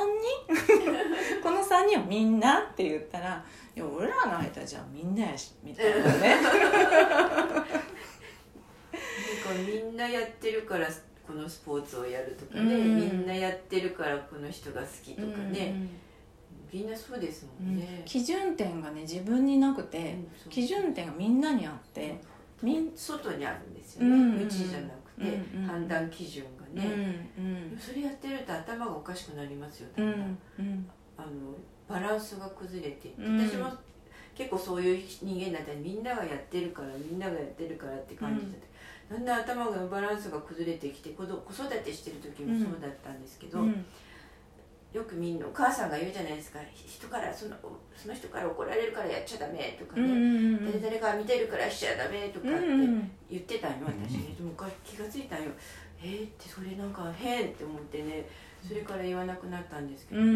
[0.49, 0.62] 人？
[1.42, 3.44] この3人はみんなって言ったら
[3.77, 6.37] 「いや俺らの間じゃあみんなやし」みたいなね。
[9.66, 10.88] みんなやってるから
[11.27, 15.75] このスポーツをやるとかね、うん、みんなやってるからこの人が好きとかね、
[16.73, 20.19] みんなそうですもんね、基準点がね自分になくて、
[20.51, 22.21] 基準点がみんなにあって
[22.63, 27.31] みん外にあるんですよね、うちじゃなくて、判断基準がね、
[27.79, 30.39] それやってると頭がおかしくなりますよだんだん、
[31.17, 31.29] あの
[31.89, 33.71] バランスが崩れて私も
[34.35, 38.67] 結構そういう人間だったらみんながやってるからみんながやってるからって感じだった、
[39.11, 41.35] だんだん頭がバランスが崩れてきて子育
[41.83, 43.85] てしてる時もそうだったんですけど、うん、
[44.93, 46.59] よくみんなお母さんが言うじゃないですか。
[46.75, 47.57] 人からその
[47.97, 52.59] その人から怒られるからやっちゃダメとかね、うん、誰々が見てるからしちゃダメとかって
[53.31, 54.14] 言ってたよ私。
[54.19, 54.53] ね、でも
[54.85, 55.51] 気が付いたよ。
[56.03, 58.27] えー、ってそれなんか変って思ってね。
[58.67, 60.27] それから言わなくなったんですけどね、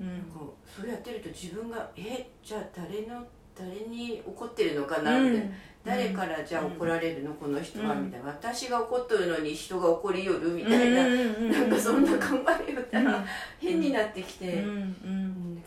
[0.00, 3.24] うん、なんかそうやってると自分がえじゃあ誰の
[3.56, 5.54] 誰に怒ってるのかなみたいな。
[5.84, 8.26] 誰からじゃあ怒られるの、この人はみたいな。
[8.28, 12.36] 私が怒っとるのに人が怒りよるみたいな、なんかそんな考
[12.68, 13.24] えよったら
[13.58, 15.62] 変になってきて、うん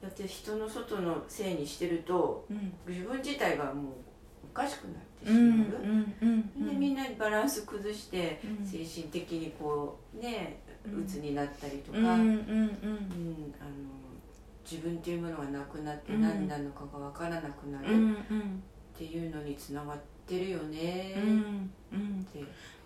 [0.00, 2.46] だって人の外のせいにしてると、
[2.86, 3.92] 自分自体がもう
[4.44, 12.38] おかしくなってしまう、でみんなバランス崩して精神的にこうね鬱になったりとか、うん
[13.60, 13.70] あの
[14.70, 17.88] 自分っていうものがなくなって何なのかが分からなくなる。
[18.98, 22.26] っていうのにつながってるよね、うんうん、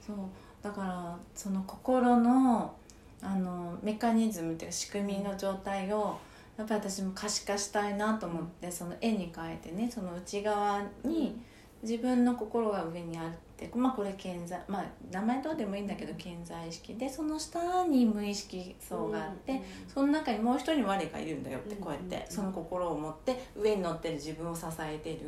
[0.06, 0.16] そう。
[0.62, 2.76] だからその心の
[3.22, 6.18] あのメカニズムっていうか仕組みの状態を
[6.58, 11.40] やっぱり私も可視化したいなと思ってその絵に描いてねその内側に
[11.82, 13.24] 自分の心が上にあっ
[13.56, 25.18] てまあこれ健在まあ名前どうでもいいんだけど健在意識でその下に無意識層があって、その中にもう一人我がいるんだよってこうやってその心を持って上に乗ってる自分を支えてる。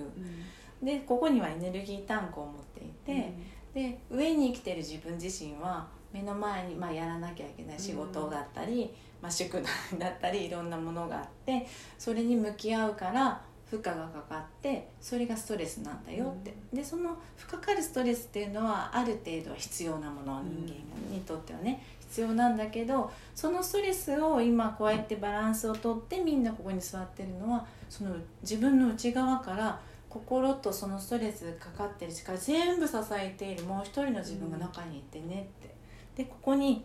[0.85, 3.33] でここにはエネルギータンクを持っていて、
[3.75, 11.66] うん、で上に生きてる自分自身は目の前に、まあ、やらなきゃいけない仕事があったり、まあ、宿題だったりいろんなものがあって
[11.99, 20.75] それに向き合うから負荷がかかってそれがストレスなんだよって、でその負荷かかるストレスっていうのはある程度は必要なもの人
[21.11, 29.81] 間にとってはね必要なんだけどそのストレスを今こうやってバランスをとってみんなここに座ってるのはその自分の内側から
[30.14, 35.74] 心とそのストレスかかってる力全部支えているもう一人の自分が中にいてねって。
[36.14, 36.85] でここに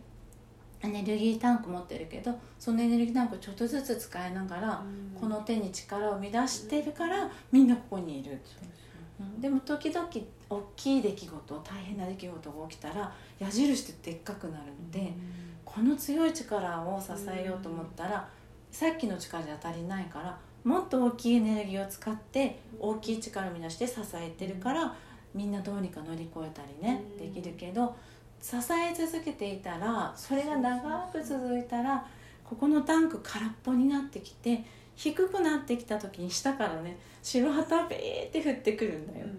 [0.82, 4.84] エネルギータンク持ってるけどそのエネルギータンクをちょっとずつ使いながら、
[5.20, 8.42] この手に力を生み出してるからみんなここにいる、
[9.20, 10.08] うん、でも時々
[10.50, 15.14] 大きい出来事大変な出来事が起きたら矢印ってでっかくなるので、
[15.64, 18.28] この強い力を支えようと思ったら、
[18.72, 24.96] さっきの力じゃ足りないからもっと大きいエネルギーを使って大きい力を生み出して支えてるから
[25.34, 27.96] みんなどうにか乗り越えたりね、できるけど。
[28.42, 32.06] 支え続けていたらそれが長く続いたら
[32.44, 34.64] ここのタンク空っぽになってきて
[34.96, 39.30] 低くなってきた時に下からね白旗ベーって降ってくるんだよ、う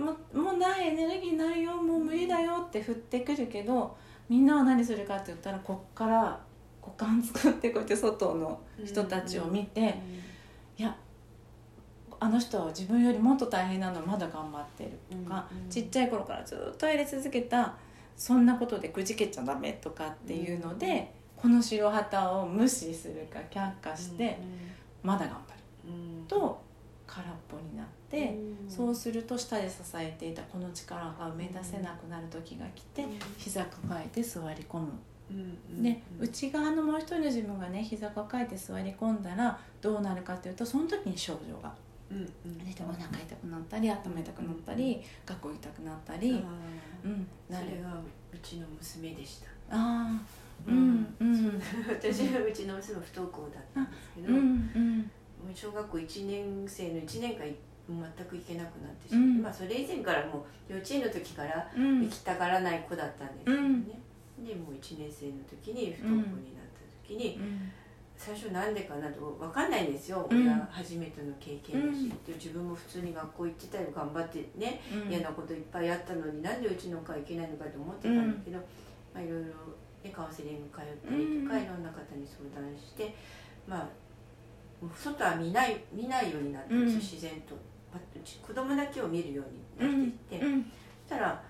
[0.00, 3.96] んうもうないエネルギーないよもう無理だよって降ってくるけど
[4.28, 6.38] みんなは何するかって言ったらこっから
[6.82, 9.94] 股間作ってこうやって外の人たちを見て、うんうん、
[10.78, 10.96] いや
[12.18, 14.90] あの人は自分よりもっと大変なのまだ頑張ってる。
[15.10, 17.74] とか、うんうん、ちっちゃい頃からずっとやり続けた
[18.16, 24.38] そんなことでくじけちゃダメとかっていうので、うん、この白旗を無視するか却下して、
[25.02, 25.92] まだ頑張る、
[26.26, 26.62] と
[27.06, 28.34] 空っぽになって、
[28.68, 33.04] そうすると下で支えていたこの力が埋め出せなくなる時が来て、
[33.36, 34.88] 膝抱えて座り込む。
[35.82, 41.74] で内側のもう一人の自分がね膝抱えて座り込んだらどうなるかというとその時に症状が。
[42.08, 42.24] うんうん、
[42.88, 46.40] お腹痛くなったり頭痛くなったり、学校痛くなったり、
[47.04, 47.94] うん、それが
[48.32, 49.48] うちの娘でした。
[49.76, 50.20] ああ
[50.68, 51.14] うん。
[51.18, 51.60] うん、
[51.90, 54.40] 私はうちの娘不登校だったんですけど、うん
[55.48, 57.44] うん、小学校1年生の1年間
[57.88, 64.00] 全く行けなくなってしまって、うん、まあそれ以前からもう幼稚園の時から行きたがらない子だったんですけどね、
[64.44, 67.40] でもう1年生の時に不登校になった時に、
[68.16, 78.58] 最初なんでかなと分かんないんですよ、うん、親初めての経験だし、うん、自分も普通に学校行ってたよ頑張ってね、うん、嫌なこといっぱいあったのになんでうちの子は行けないのかと思ってたんだけど、
[79.14, 79.48] まあ、いろいろ、
[80.02, 83.14] ね、カウンセリング通ったりとか、いろんな方に相談して
[83.68, 83.88] まあ
[84.94, 86.84] 外は見ない見ないようになったん。
[86.84, 87.54] ですよ、自然と、
[87.92, 89.42] まあ、子供だけを見るよ
[89.80, 91.42] うになっていって、そしたら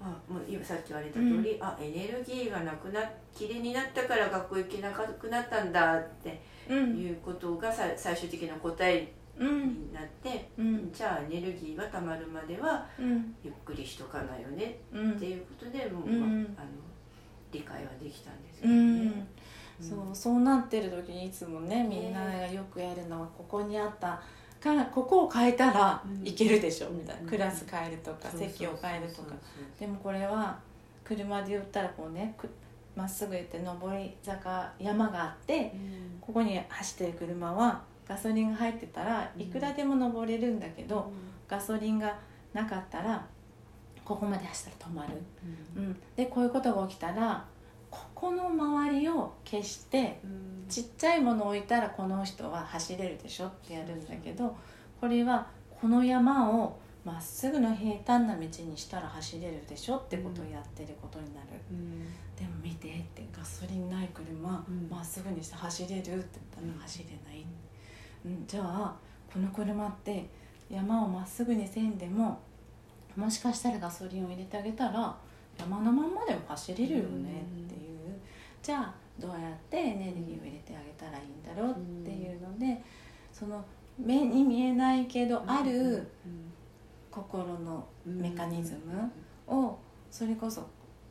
[0.00, 3.00] あもう今さっき言われた通り、うん、あエネルギーがなくな
[3.34, 12.86] きれになったから学校行けなくなったんだっていうことがさ最終的な答えになって、うん、じゃあエネルギーがたまるまでは
[13.42, 16.70] ゆっくりしとかないよねっていうことでもう、まあ、あの
[17.52, 19.26] 理解はできたんですけどね。
[19.80, 24.22] そうそうなってる時にいつもねみんながよくやるのはここにあった
[24.74, 27.28] かここを変えたらいけるでしょ、みたいな。
[27.28, 29.34] クラス変えるとか席を変えるとか。
[29.78, 30.58] でもこれは
[31.04, 32.34] 車で言ったらこうね
[32.96, 35.72] まっすぐ行って上り坂山があって、
[36.20, 41.12] ここに走ってる車はガソリンが入ってたらいくらでも登れるんだけど、
[41.46, 42.18] ガソリンが
[42.52, 43.24] なかったら
[44.04, 45.22] ここまで走ったら止まる、
[45.76, 46.00] うん。
[46.16, 47.44] でこういうことが起きたら
[48.26, 50.18] ここの周りを消して、
[50.68, 54.56] ちっちゃいものを置いたらこの人は走れるでしょってやるんだけど
[55.00, 55.46] これは
[55.80, 62.00] この山をまっすぐの平坦な道にしたら走れるでしょってことをやってることになる、うん、
[62.34, 67.46] でも見てってガソリンない車ま、っすぐにして走れるって言ったら走れない、
[68.24, 68.96] うん、じゃあ
[69.32, 70.28] この車って
[70.68, 72.40] 山をまっすぐにせんでも
[73.14, 75.16] もしかしたらガソリンを入れてあげたら
[75.58, 77.95] 山のまんまでも走れるよねっていう、
[78.66, 81.74] じゃあどうやってエネルギーを入れてあげたらいいんだろうっ
[82.04, 82.82] ていうので、
[83.32, 83.64] その
[83.96, 86.04] 目に見えないけどある
[87.08, 89.78] 心のメカニズムを
[90.10, 90.66] それこそ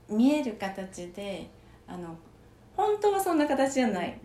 [0.10, 1.50] 見える形で
[1.88, 2.18] あの
[2.76, 4.20] 本当はそんな形じゃない、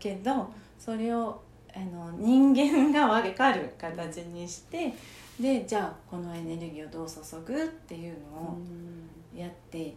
[0.00, 0.50] けど
[0.80, 1.40] それを
[1.72, 4.92] あの人間が分かる形にして
[5.38, 8.58] でじゃあこのエネルギーをどう注ぐっていうのを
[9.32, 9.96] やっている。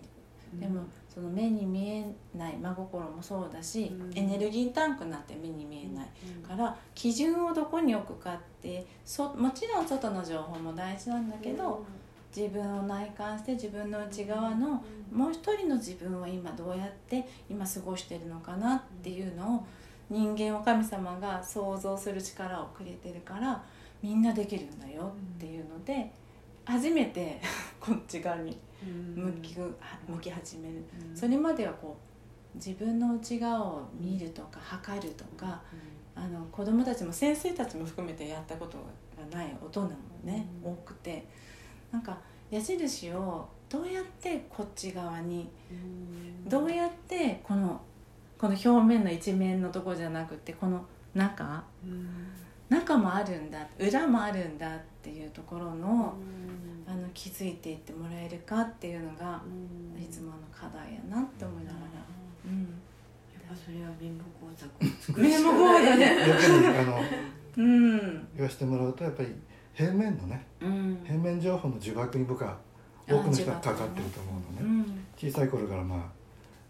[0.60, 0.84] でも
[1.14, 2.06] その目に見え
[2.38, 11.84] ない真心もそうだし、うん、エネルギータンクなんて目に見えない、うん、から基準をどこに置くかってそもちろん外の情報も大事なんだけど、
[12.36, 14.82] 自分を内観して自分の内側の
[15.12, 19.68] もう一人の自分は今どうやって今過ごしてるのかなっていうのを
[20.10, 23.62] 人間を神様が想像する力をくれてるから
[24.02, 26.14] みんなできるんだよっていうので
[26.66, 27.40] 初めて
[27.80, 29.24] こっち側にうん。
[29.24, 30.84] 向き,、向き始める。
[31.10, 31.16] うん。
[31.16, 31.98] それまではこ
[32.54, 35.62] う自分の内側を見るとか測るとか
[36.16, 38.78] あの子供たちも先生たちも含めてやったこと
[39.18, 39.90] がない大人も
[40.24, 40.72] ね、うん。
[40.72, 41.28] 多くて
[41.92, 42.18] なんか
[42.50, 46.50] 矢印をどうやってこっち側にうん。
[46.50, 47.82] どうやってこの
[48.38, 50.84] この表面の一面のとこじゃなくてこの
[51.14, 52.08] 中うん
[52.72, 56.92] 中もあるんだ裏もあるんだっていうところのうん。
[56.92, 60.02] あの気づいていってもらえるかっていうのがうん。
[60.02, 61.86] いつもの課題やなって思いながら。
[62.46, 62.62] うん。
[62.62, 62.66] や
[63.40, 66.30] っぱそれは貧乏工作を作名目もだね。
[66.30, 67.00] やっぱりあの
[67.58, 68.28] うん。
[68.36, 69.30] 言わせてもらうとやっぱり
[69.74, 71.02] 平面のねうん。
[71.06, 72.58] 平面情報の呪縛に僕は
[73.08, 74.86] 多くの人がかかってると思うのね。
[74.86, 75.06] うん。
[75.18, 76.04] 小さい頃からまあ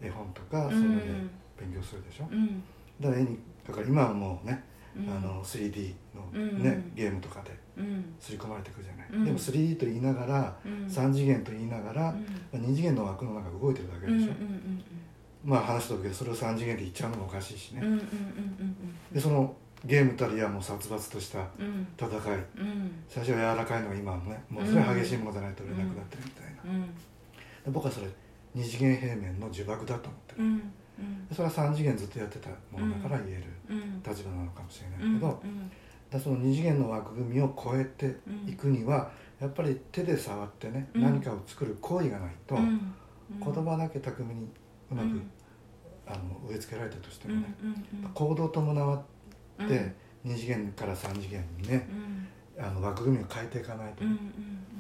[0.02, 1.30] 絵本とかうそれでん。
[1.60, 2.28] 勉強するでしょ。
[2.32, 2.64] うん。
[3.00, 3.38] だから絵に
[3.68, 6.64] だから今はもうねうんあの 3D のうん。
[6.64, 8.14] ねゲームとかでうん。
[8.20, 9.08] 刷り込まれてくるじゃない。
[9.12, 9.26] うん。
[9.26, 10.86] でも 3D と言いながらうん。
[10.86, 12.16] 3次元と言いながら
[12.54, 12.62] うん。
[12.62, 14.32] 2次元の枠の中動いてるだけでしょ。
[15.44, 17.82] まあ話したけどそれを3次元で言っちゃうのもおかしいしね。
[19.12, 21.48] でそのゲームたりはもう殺伐とした
[21.98, 22.36] 戦い。
[22.58, 22.92] うん。
[23.10, 26.62] 最初は柔らかいのが今はねもうそれは激しいものじゃないと売れなくなってるみたいな。
[26.66, 26.82] うん。
[26.86, 26.92] で
[27.72, 28.08] 僕はそれ
[28.54, 30.42] 二次元平面の呪縛だと思ってる。
[31.32, 33.44] それは3次元ずっとやってたものだから言える。
[33.46, 33.61] うん
[34.06, 35.40] 立場なのかもしれなうんいけど、だか
[36.12, 38.16] らその二次元の枠組みを超えて
[38.46, 41.02] いくにはやっぱり手で触ってね、うん。
[41.02, 42.94] 何かを作る行為がないと、うん。
[43.44, 44.48] 言葉だけ巧みに
[44.92, 45.32] うまく、うん。
[46.06, 47.56] あの植え付けられたとしてうんもね、
[48.04, 48.10] うん。
[48.14, 49.02] 行動伴っ
[49.60, 49.68] うん。
[49.68, 51.88] て二次元から三次元にね
[52.58, 52.64] うん。
[52.64, 54.20] あの枠組みを変えていかないと、うんうん。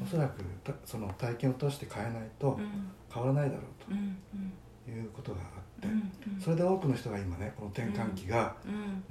[0.04, 2.92] おそらくたその体験を通して変えないとうん。
[3.12, 4.54] 変わらないだろううんうん。
[4.86, 6.12] ということがあって、うん
[6.42, 8.56] それで多くの人が今ねこの転換期が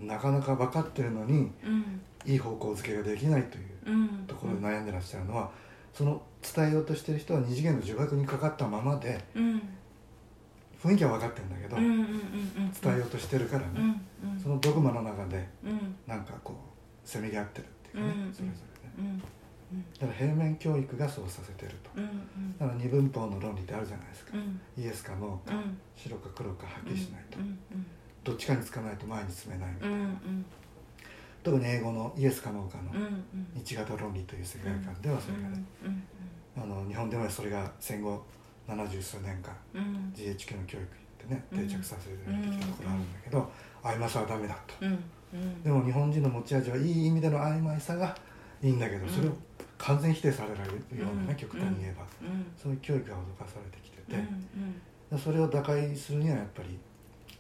[0.01, 0.07] うん。
[0.07, 2.01] なかなか分かってるのにうん。
[2.27, 4.09] いい方向づけができないといううん。
[4.27, 5.51] ところで悩んでらっしゃるのは
[5.95, 9.63] その伝えようとしてる人は二次元の呪縛にかかったままでうん。
[10.83, 12.13] 雰囲気は分かってるんだけど、うんうんうんうん。
[12.73, 13.67] 伝えようとしてるからね、
[14.23, 14.41] うんうん。
[14.41, 15.97] そのドグマの中でうん。
[16.07, 18.33] なんかこうせめぎ合ってるっていうかね、うん。
[18.33, 18.55] それぞ
[18.99, 19.11] れね。
[19.11, 19.23] うん
[19.99, 21.91] だから平面教育がそうさせてると。
[21.97, 22.59] うんうん。
[22.59, 24.61] だから二分法の論理ってあるじゃないですか、うん。
[24.83, 25.79] イエスかノーか、うん。
[25.97, 27.59] 白か黒かはっきりしないと、うん
[28.23, 30.45] どっちかにつかないと前に進めないみたいな、うんうん。
[31.43, 33.25] 特に英語のイエスかノーかのうんうん。
[33.55, 36.03] 一型論理という世界観ではそれがね、うん
[36.57, 38.23] あの日本でもそれが戦後
[38.69, 40.13] 70数年間うん。
[40.15, 41.67] GHQ の教育ってねうん。
[41.67, 43.51] 定着させてきたところあるんだけど、
[43.83, 45.05] 曖昧さはダメだと、うん。
[45.33, 45.63] うん。
[45.63, 48.15] でも日本人の持ち味はいい意味での曖昧さが
[48.63, 49.33] いいんだけどそれを
[49.79, 51.37] 完全否定されられるようなね、うん。
[51.37, 52.47] 極端に言えば、うん。
[52.57, 54.17] そういう教育が脅かされてきてて、
[55.13, 56.79] うそれを打開するにはやっぱり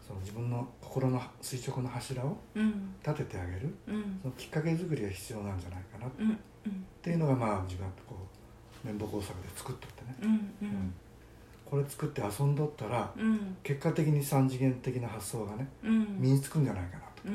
[0.06, 2.94] その自分の心の垂直の柱をうん。
[3.06, 3.74] 立ててあげる。
[3.88, 4.18] うん。
[4.22, 6.06] そのきっかけ作りが必要なんじゃないかな。
[6.06, 6.10] っ
[7.02, 8.16] ていうのがまあ自分はこ
[8.84, 10.16] う綿棒工作で作っとってね、
[10.60, 10.94] うん
[11.70, 13.56] これ作って遊んどったらうん。
[13.62, 16.16] 結果的に三次元的な発想がねうん。
[16.18, 17.28] 身につくんじゃないかなと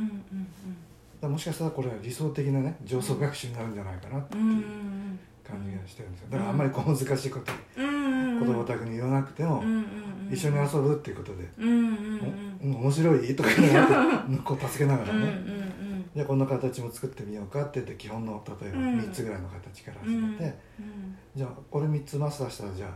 [1.27, 5.19] もしかしたらこれは理想的なね上層学習になるんじゃないかなってういうん。
[5.47, 6.27] 感じがしてるんですよ。
[6.31, 8.39] だからあんまりこう難しいことうん。
[8.39, 9.63] 言葉巧みに言わなくても
[10.31, 11.47] 一緒に遊ぶっていうことで。
[11.59, 13.35] 面白い？
[13.35, 15.39] とか言いながらこう助けながらね。
[16.15, 18.99] じゃあこんな形も作ってみようかって言って基本の例えばうん。
[18.99, 20.43] 3つぐらいの形から始めて、
[20.79, 21.15] うん。
[21.35, 22.89] じゃあこれ3つマスターしたらじゃあ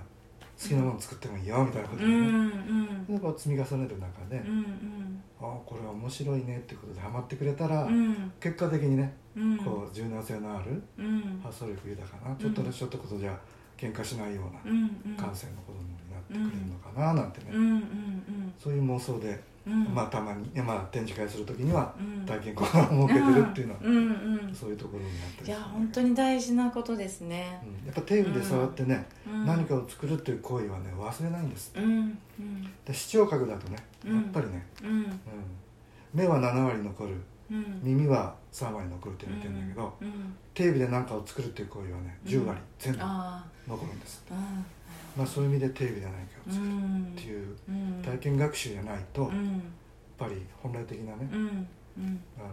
[0.61, 3.05] 好きなもの作ってもいいよみたいなことでうんうね、ん。
[3.05, 8.31] でこう積み重ねる中で、うんああこれは面白いねっていうことでハマってくれたら、うん。
[8.41, 9.57] 結果的にねうん。
[9.57, 11.39] こう柔軟性のあるうん。
[11.41, 13.39] 発想力豊かな、ちょっとねちょっとことじゃ
[13.77, 19.39] 喧嘩しないようなうん感性の子供になってくれるのかななんてね、うんうんそういう妄想で、うん
[19.69, 22.25] まあたまに、まあ展示会する時にはうん。
[22.25, 23.95] 体験コーナーを設けてるっていうのは、うん。
[23.95, 25.47] うんそういうところになったりする。
[25.47, 27.61] いや本当に大事なことですね。
[27.63, 27.85] うん。
[27.85, 29.45] やっぱ手で触ってね、うん。
[29.45, 31.83] 何かを作るっていう行為はね忘れないんですうん。
[32.39, 32.69] うん。
[32.85, 34.15] で視聴覚だとねうん。
[34.15, 34.89] やっぱりね、うん。
[34.89, 35.19] うん。
[36.13, 37.15] 目は7割残る
[37.51, 37.79] うん。
[37.83, 40.35] 耳は3割残るって言われてるんだけど、うん。
[40.59, 44.35] テレビで何かを作るっていう行為はね10割全部あ残るんです、あ
[45.19, 48.01] まあそういう意味でテレビで何かをう作るんっていううん。
[48.01, 49.61] 体験学習じゃないと、やっうん
[50.17, 51.39] ぱり本来的なね、うん。
[51.97, 52.23] うん。
[52.37, 52.47] あの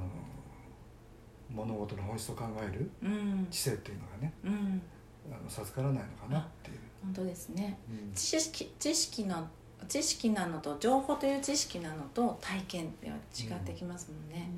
[1.50, 3.46] 物事の本質を考えるうん。
[3.50, 4.82] 知性っていうのがねうん。
[5.30, 7.78] あの授からないのかなっていう、本当ですね。
[7.88, 8.12] うん。
[8.14, 9.46] 知識知識の
[9.88, 14.50] 知識なのと情報という知識なのと体験では違ってきますもんね。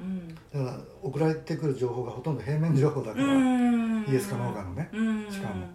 [0.00, 0.28] うん。
[0.28, 4.04] だから送られてくる情報がほとんど平面情報だから、うん。
[4.08, 5.30] イエスかノーかのね、うん。
[5.30, 5.54] しかも。
[5.54, 5.74] うん。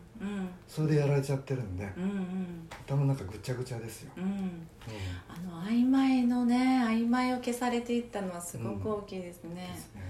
[0.68, 4.24] それでやられちゃってるんで、うんうん頭の中ぐちゃぐちゃですよ、うん。
[4.24, 4.30] うん。
[4.30, 4.34] う
[5.28, 9.80] あの曖昧のね曖昧を消されていったのはすごく大きいですんねで。
[9.80, 10.02] すね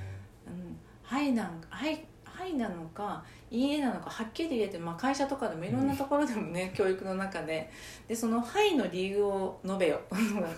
[0.47, 0.78] うん。
[1.03, 7.72] はいなんかはいはいなのかいいえなのかはっきり言えて、まあ、会社とかでもいろんなところでもね、 教育の中で
[8.08, 10.01] でその「はい」の理由を述べよ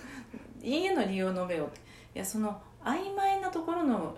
[0.64, 1.70] いいえの理由を述べよ
[2.16, 4.18] いやその曖昧なところの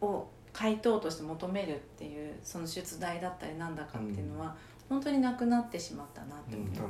[0.00, 4.56] を回答として求めるっていうその出題だったりなんだかっていうのは、
[4.88, 6.88] 本当になくなってしまったなって思う、だから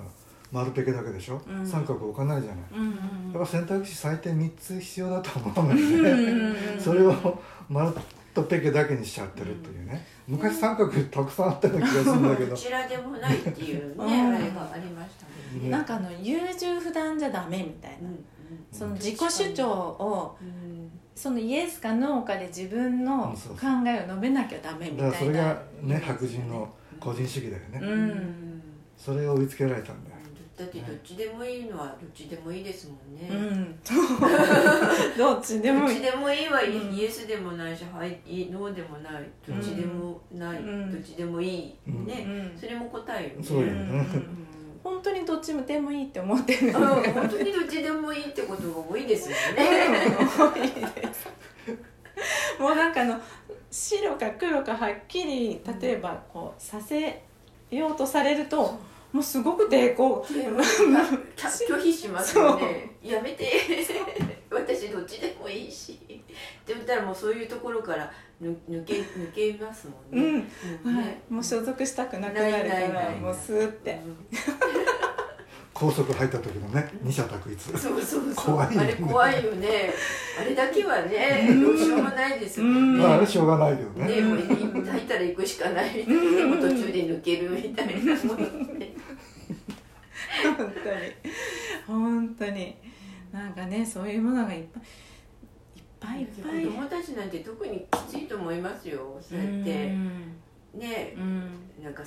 [0.50, 1.66] 丸ペケだけでしょ、うん。
[1.66, 6.56] 三角置かないじゃない、うんうんやっぱ選択肢最低3つ必要だと思うのよね。
[6.80, 7.38] それを
[7.68, 7.92] 丸
[8.34, 12.50] とペケだけにしちゃってるっていうね、昔三角たくさんあったような気がするんだけど。
[12.50, 14.06] どちらでもないっていう うん。
[14.06, 15.26] ねあれがありました
[15.56, 15.64] ね。
[15.64, 18.24] ねなんかあの優柔不断じゃダメみたいな、うん
[18.72, 20.90] その自己主張をうん。
[21.14, 25.10] そのイエスかノーかで自分の考えを述べなきゃダメみたいな。
[25.10, 28.08] だからそれがね白人の個人主義だよね、ううん。
[28.08, 28.62] ん
[28.96, 30.18] それを追いつけられたんだよ。
[30.58, 33.78] だってどっちでもいいのはどっちでもいいですもんね、うん。
[35.16, 35.94] どっちでもいい。
[35.94, 39.22] どっちでもいいはイエスでもないし、はい、いいノーでもない。
[39.46, 40.90] どっちでもない、うん。
[40.90, 42.06] どっちでもいい、うん。
[42.06, 42.58] ね、うん。
[42.58, 43.44] それも答えよね。
[43.44, 43.72] そうよね。
[43.72, 44.46] うん。
[44.82, 46.72] 本当にどっちでもいいって思ってるうん。
[46.72, 49.38] 本当にどっちでもいいってことが多いですよね。
[50.36, 51.28] 多いです
[52.58, 53.20] もうなんかあの
[53.70, 57.22] 白か黒かはっきり例えばこうさせ
[57.70, 58.78] ようとされると
[59.12, 60.24] もうすごく抵抗。
[60.26, 62.90] 拒否しますよね。
[63.02, 63.50] やめて。
[64.50, 65.92] 私どっちでもいいし。
[65.92, 70.20] って言ったらもうそういうところからぬ抜け抜けますもうん。
[70.20, 70.46] ん、ね。
[70.84, 71.04] うんはい。
[71.06, 73.98] ね、もう所属したくなくなるからもうスーって
[75.78, 77.70] 高速入った時のね二者択一。
[77.70, 78.56] うんそうそうそう。
[78.56, 78.84] 怖いよね。
[78.84, 79.92] あれ怖いよね。
[80.40, 82.96] あれだけはね、どうしようもないですもん。
[82.98, 83.02] ね。
[83.04, 84.16] まああれしょうがないけどね。
[84.16, 88.38] ね、もう入ったら行くしかないみたいな、でも途中で抜けるみたいなもの
[88.74, 88.92] ね。
[90.56, 90.72] 本当に。
[91.86, 92.76] 本当に。
[93.32, 94.64] なんかねそういうものがいっ
[96.00, 96.72] ぱいいっぱいいっぱい。
[96.72, 99.94] 子供たちなんて特にきついと思いますよそうやって。
[100.74, 101.84] ねうん。
[101.84, 102.02] なんか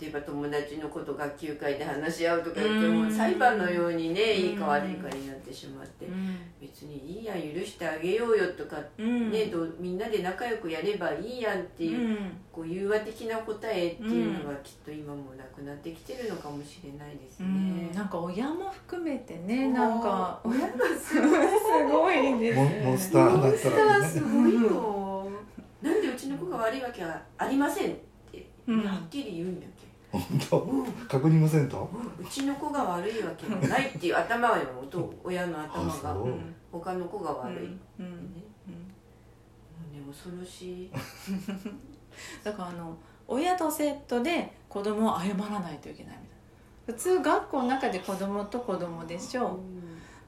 [0.00, 3.12] 例えば友達のこと学級会で話し合うとか言ってもうん。
[3.12, 4.28] 裁判のようにねうん。
[4.28, 6.36] いいか悪いかになってしまってうん。
[6.60, 9.30] 別にいいや許してあげようよとかうん。
[9.30, 12.16] ねみんなで仲良くやればいいやんってういうん。
[12.52, 17.88] こう融和的な答えっていうのがきっと今もなくなってきてるのかもしれないですうん。
[17.88, 17.90] ね。
[17.94, 20.66] なんか親も含めてねなんか親が
[20.98, 22.82] すすごいですね。
[22.84, 24.00] モンスターだったら。
[24.00, 25.30] ねモンスターすごいよ。
[25.82, 27.94] なんでうちの子が悪いわけはありませんっ
[28.32, 28.84] て、うん。
[28.84, 29.75] はっきり言うんやけ。
[30.18, 31.08] 本当？
[31.08, 31.88] 確認もせんと？
[32.18, 36.12] うちの子が悪いわけはないっていう頭がよと親の頭が。
[36.14, 36.24] う。
[36.24, 36.54] うん。
[36.72, 38.18] 他の子が悪い、ねうんうんも
[39.92, 40.90] うね恐ろしい
[42.44, 42.96] だからあの
[43.26, 46.36] 親とセットで子供を謝らないといけないみたい
[46.88, 49.58] な普通学校の中で子供と子供でしょ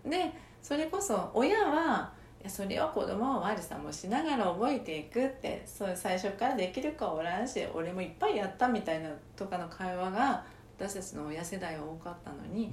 [0.05, 0.33] で
[0.63, 2.13] それこそ親は
[2.47, 10.45] それは子供は悪さもしながら覚えていくってそう最初からできるかおらんし俺もいっぱいやったみたいなとかの会話が
[10.79, 12.73] 私たちの親世代は多かったのに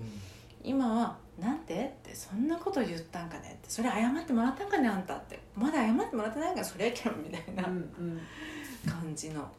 [0.63, 1.74] 今は「なんて?」
[2.07, 7.63] って「そんなこと言ったんかね?」って「それ謝ってもらったんかねあんた」って「まだ謝ってもらってないからそれやけん」みたいな。
[7.68, 8.22] うんうん。
[8.88, 9.51] 感じの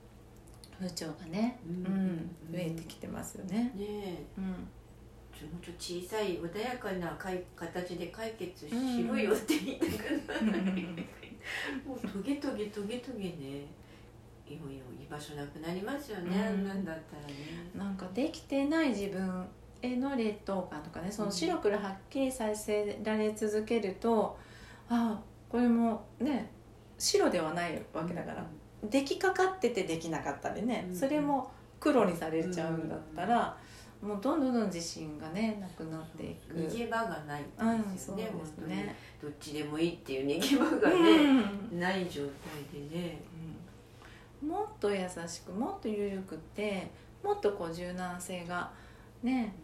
[0.78, 3.72] 風潮がね、ううんん、増えてきてますよね。
[3.74, 4.24] ねえ。
[4.38, 4.68] うん
[5.44, 8.72] もうちょっと小さい穏やかなかい形で解決し
[9.06, 9.86] ろよって言いた
[10.34, 10.82] くなる、
[11.86, 13.66] もうトゲトゲトゲトゲね。
[14.48, 16.64] いよいよ居場所なくなりますよね、うん。
[16.64, 17.34] なんだったらね。
[17.74, 19.44] なんかできてない自分
[19.82, 24.38] への劣等感とかねその白黒はっきりさせられ続けると、
[24.88, 26.50] ああこれもね
[26.96, 28.46] 白ではないわけだから、
[28.84, 30.96] 出来かかっててできなかったりね、うん。
[30.96, 33.56] それも黒にされちゃうんだったら、
[34.02, 36.54] もうどんどんどんどん自信がねなくなっていく。
[36.54, 38.76] 逃げ場がないうんんですよね,、そうです本当に。
[38.76, 38.96] ね。
[39.22, 41.40] どっちでもいいっていう逃げ場がうね、
[41.76, 41.80] ん。
[41.80, 43.18] ない状態でね。
[44.42, 44.48] うん。
[44.48, 46.90] もっと優しくもっと緩くて
[47.22, 48.70] もっとこう柔軟性が
[49.22, 49.54] ね、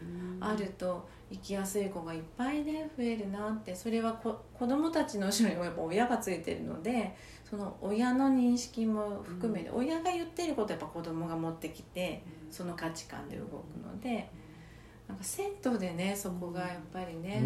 [0.40, 7.14] あると生きやすい子がいっぱいね増えるなってそれはこ子供たちの後ろにもやっぱ親がついてるので
[7.52, 13.50] その親の認識も含めて、親が言ってることやっぱ子供が持ってきてその価値観で動く
[13.84, 14.30] ので
[15.06, 17.42] なんか銭湯でねそこがやっぱりね、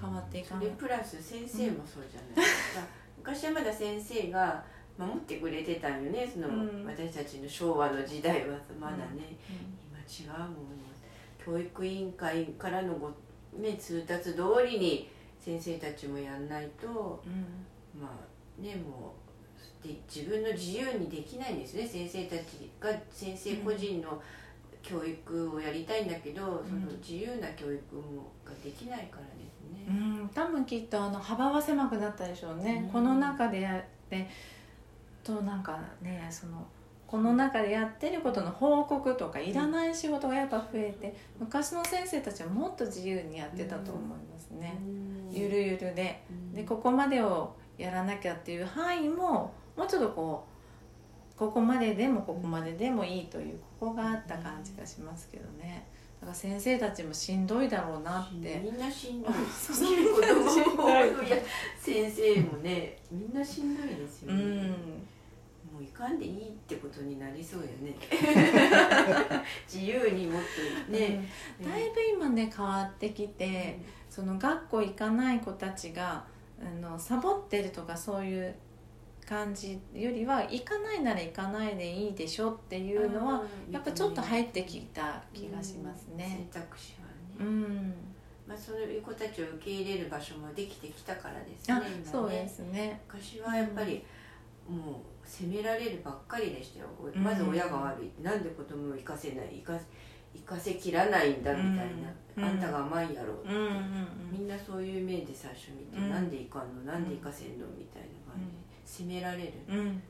[0.00, 0.64] 変わっていかない。
[0.66, 2.46] それプラス先生もそうじゃない。
[2.46, 2.86] ですか、
[3.18, 4.62] 昔はまだ先生が
[4.96, 6.86] 守ってくれてたんよねその、うん。
[6.86, 9.36] 私たちの昭和の時代はまだね、
[9.90, 10.50] 今違うもん
[11.44, 13.10] 教育委員会からのご、
[13.58, 15.10] ね、通達通りに
[15.40, 18.00] 先生たちもやんないとうん。
[18.00, 19.12] まあねも
[19.86, 21.86] うで自分の自由にできないんですね。
[21.86, 24.20] 先生たちが先生個人の
[24.82, 29.86] 教育をやりたいんだけど、その自由な教育もができないからですね。
[29.88, 32.90] うん、多分きっとあの幅は狭くなったでしょうね、うん。
[32.90, 34.28] この中でやって
[35.24, 36.64] となんかねその
[37.06, 44.78] この中でやってることの報告とかいらない仕事がやっぱ増えて昔の先生たちはもっと自由にやってたと思いますね、
[45.30, 46.22] ゆるゆるで。
[46.52, 50.56] でここまでをやらなきゃっていう範囲ももうちょっとこう
[51.38, 55.86] ここまででもここまででもいいというここがあった感じがしますけどね。
[56.20, 58.62] だから先生たちもしんどいだろうなって。
[58.64, 59.32] みんなしんどい
[61.78, 64.32] 先生もねみんなしんどいですよ。
[64.32, 64.70] ね、うん。
[65.74, 67.94] もういかんでいいってことになりそうよね。
[69.70, 70.42] 自由にもっ
[70.86, 71.28] とね、
[71.60, 71.70] うん。
[71.70, 76.24] だいぶ今ね変わってきて、その学校行かない子たちが
[76.58, 78.54] あのサボってるとかそういう
[79.28, 86.48] 感じよりは行かないなら行かないでいいでしょっていうのはやっぱちょっと入ってきた気がしますね。
[86.52, 87.06] 選択肢は
[87.40, 87.94] うね、ん、
[88.46, 91.82] まあ、そういう子たちを受け入れる場所もできてきたからですねね。
[92.04, 93.00] そうですね。
[93.08, 94.04] 昔はやっぱり、
[94.68, 97.22] もう責められるばっかりでしたよ、うん。
[97.22, 98.22] まず親が悪い。
[98.22, 99.62] なんで子供を生かせない？
[99.66, 99.80] 生か
[100.34, 102.44] 生かせきらないんだみたいな、うん。
[102.44, 106.10] あんたが甘いやろ、うんうんみんなそういう目で最初見て、うん。
[106.10, 106.82] なんでいかんの？
[106.90, 107.66] なんで生かせんの？
[107.76, 109.78] みたいな感じで責められる、うん。
[109.78, 110.02] うん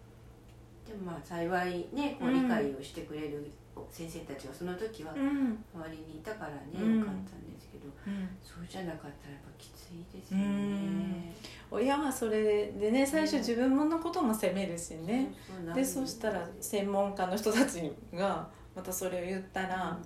[0.87, 3.51] でもまあ幸いねこううん理解をしてくれる
[3.91, 5.65] 先生たちがその時はうん。
[5.75, 6.99] 周りにいたからね、うん。
[7.01, 8.29] よかったんですけどうん。
[8.43, 11.35] そうじゃなかったらやっぱきついですよね。
[11.71, 15.33] 親はそれでね最初自分のことも責めるしね。
[15.47, 19.99] そうそうでそしたら専門家の人たちがまたそれを言ったら、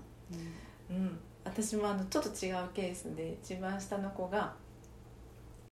[0.90, 0.96] うん。
[0.96, 4.54] うん、私もあのちょっと違うケースで一番下の子が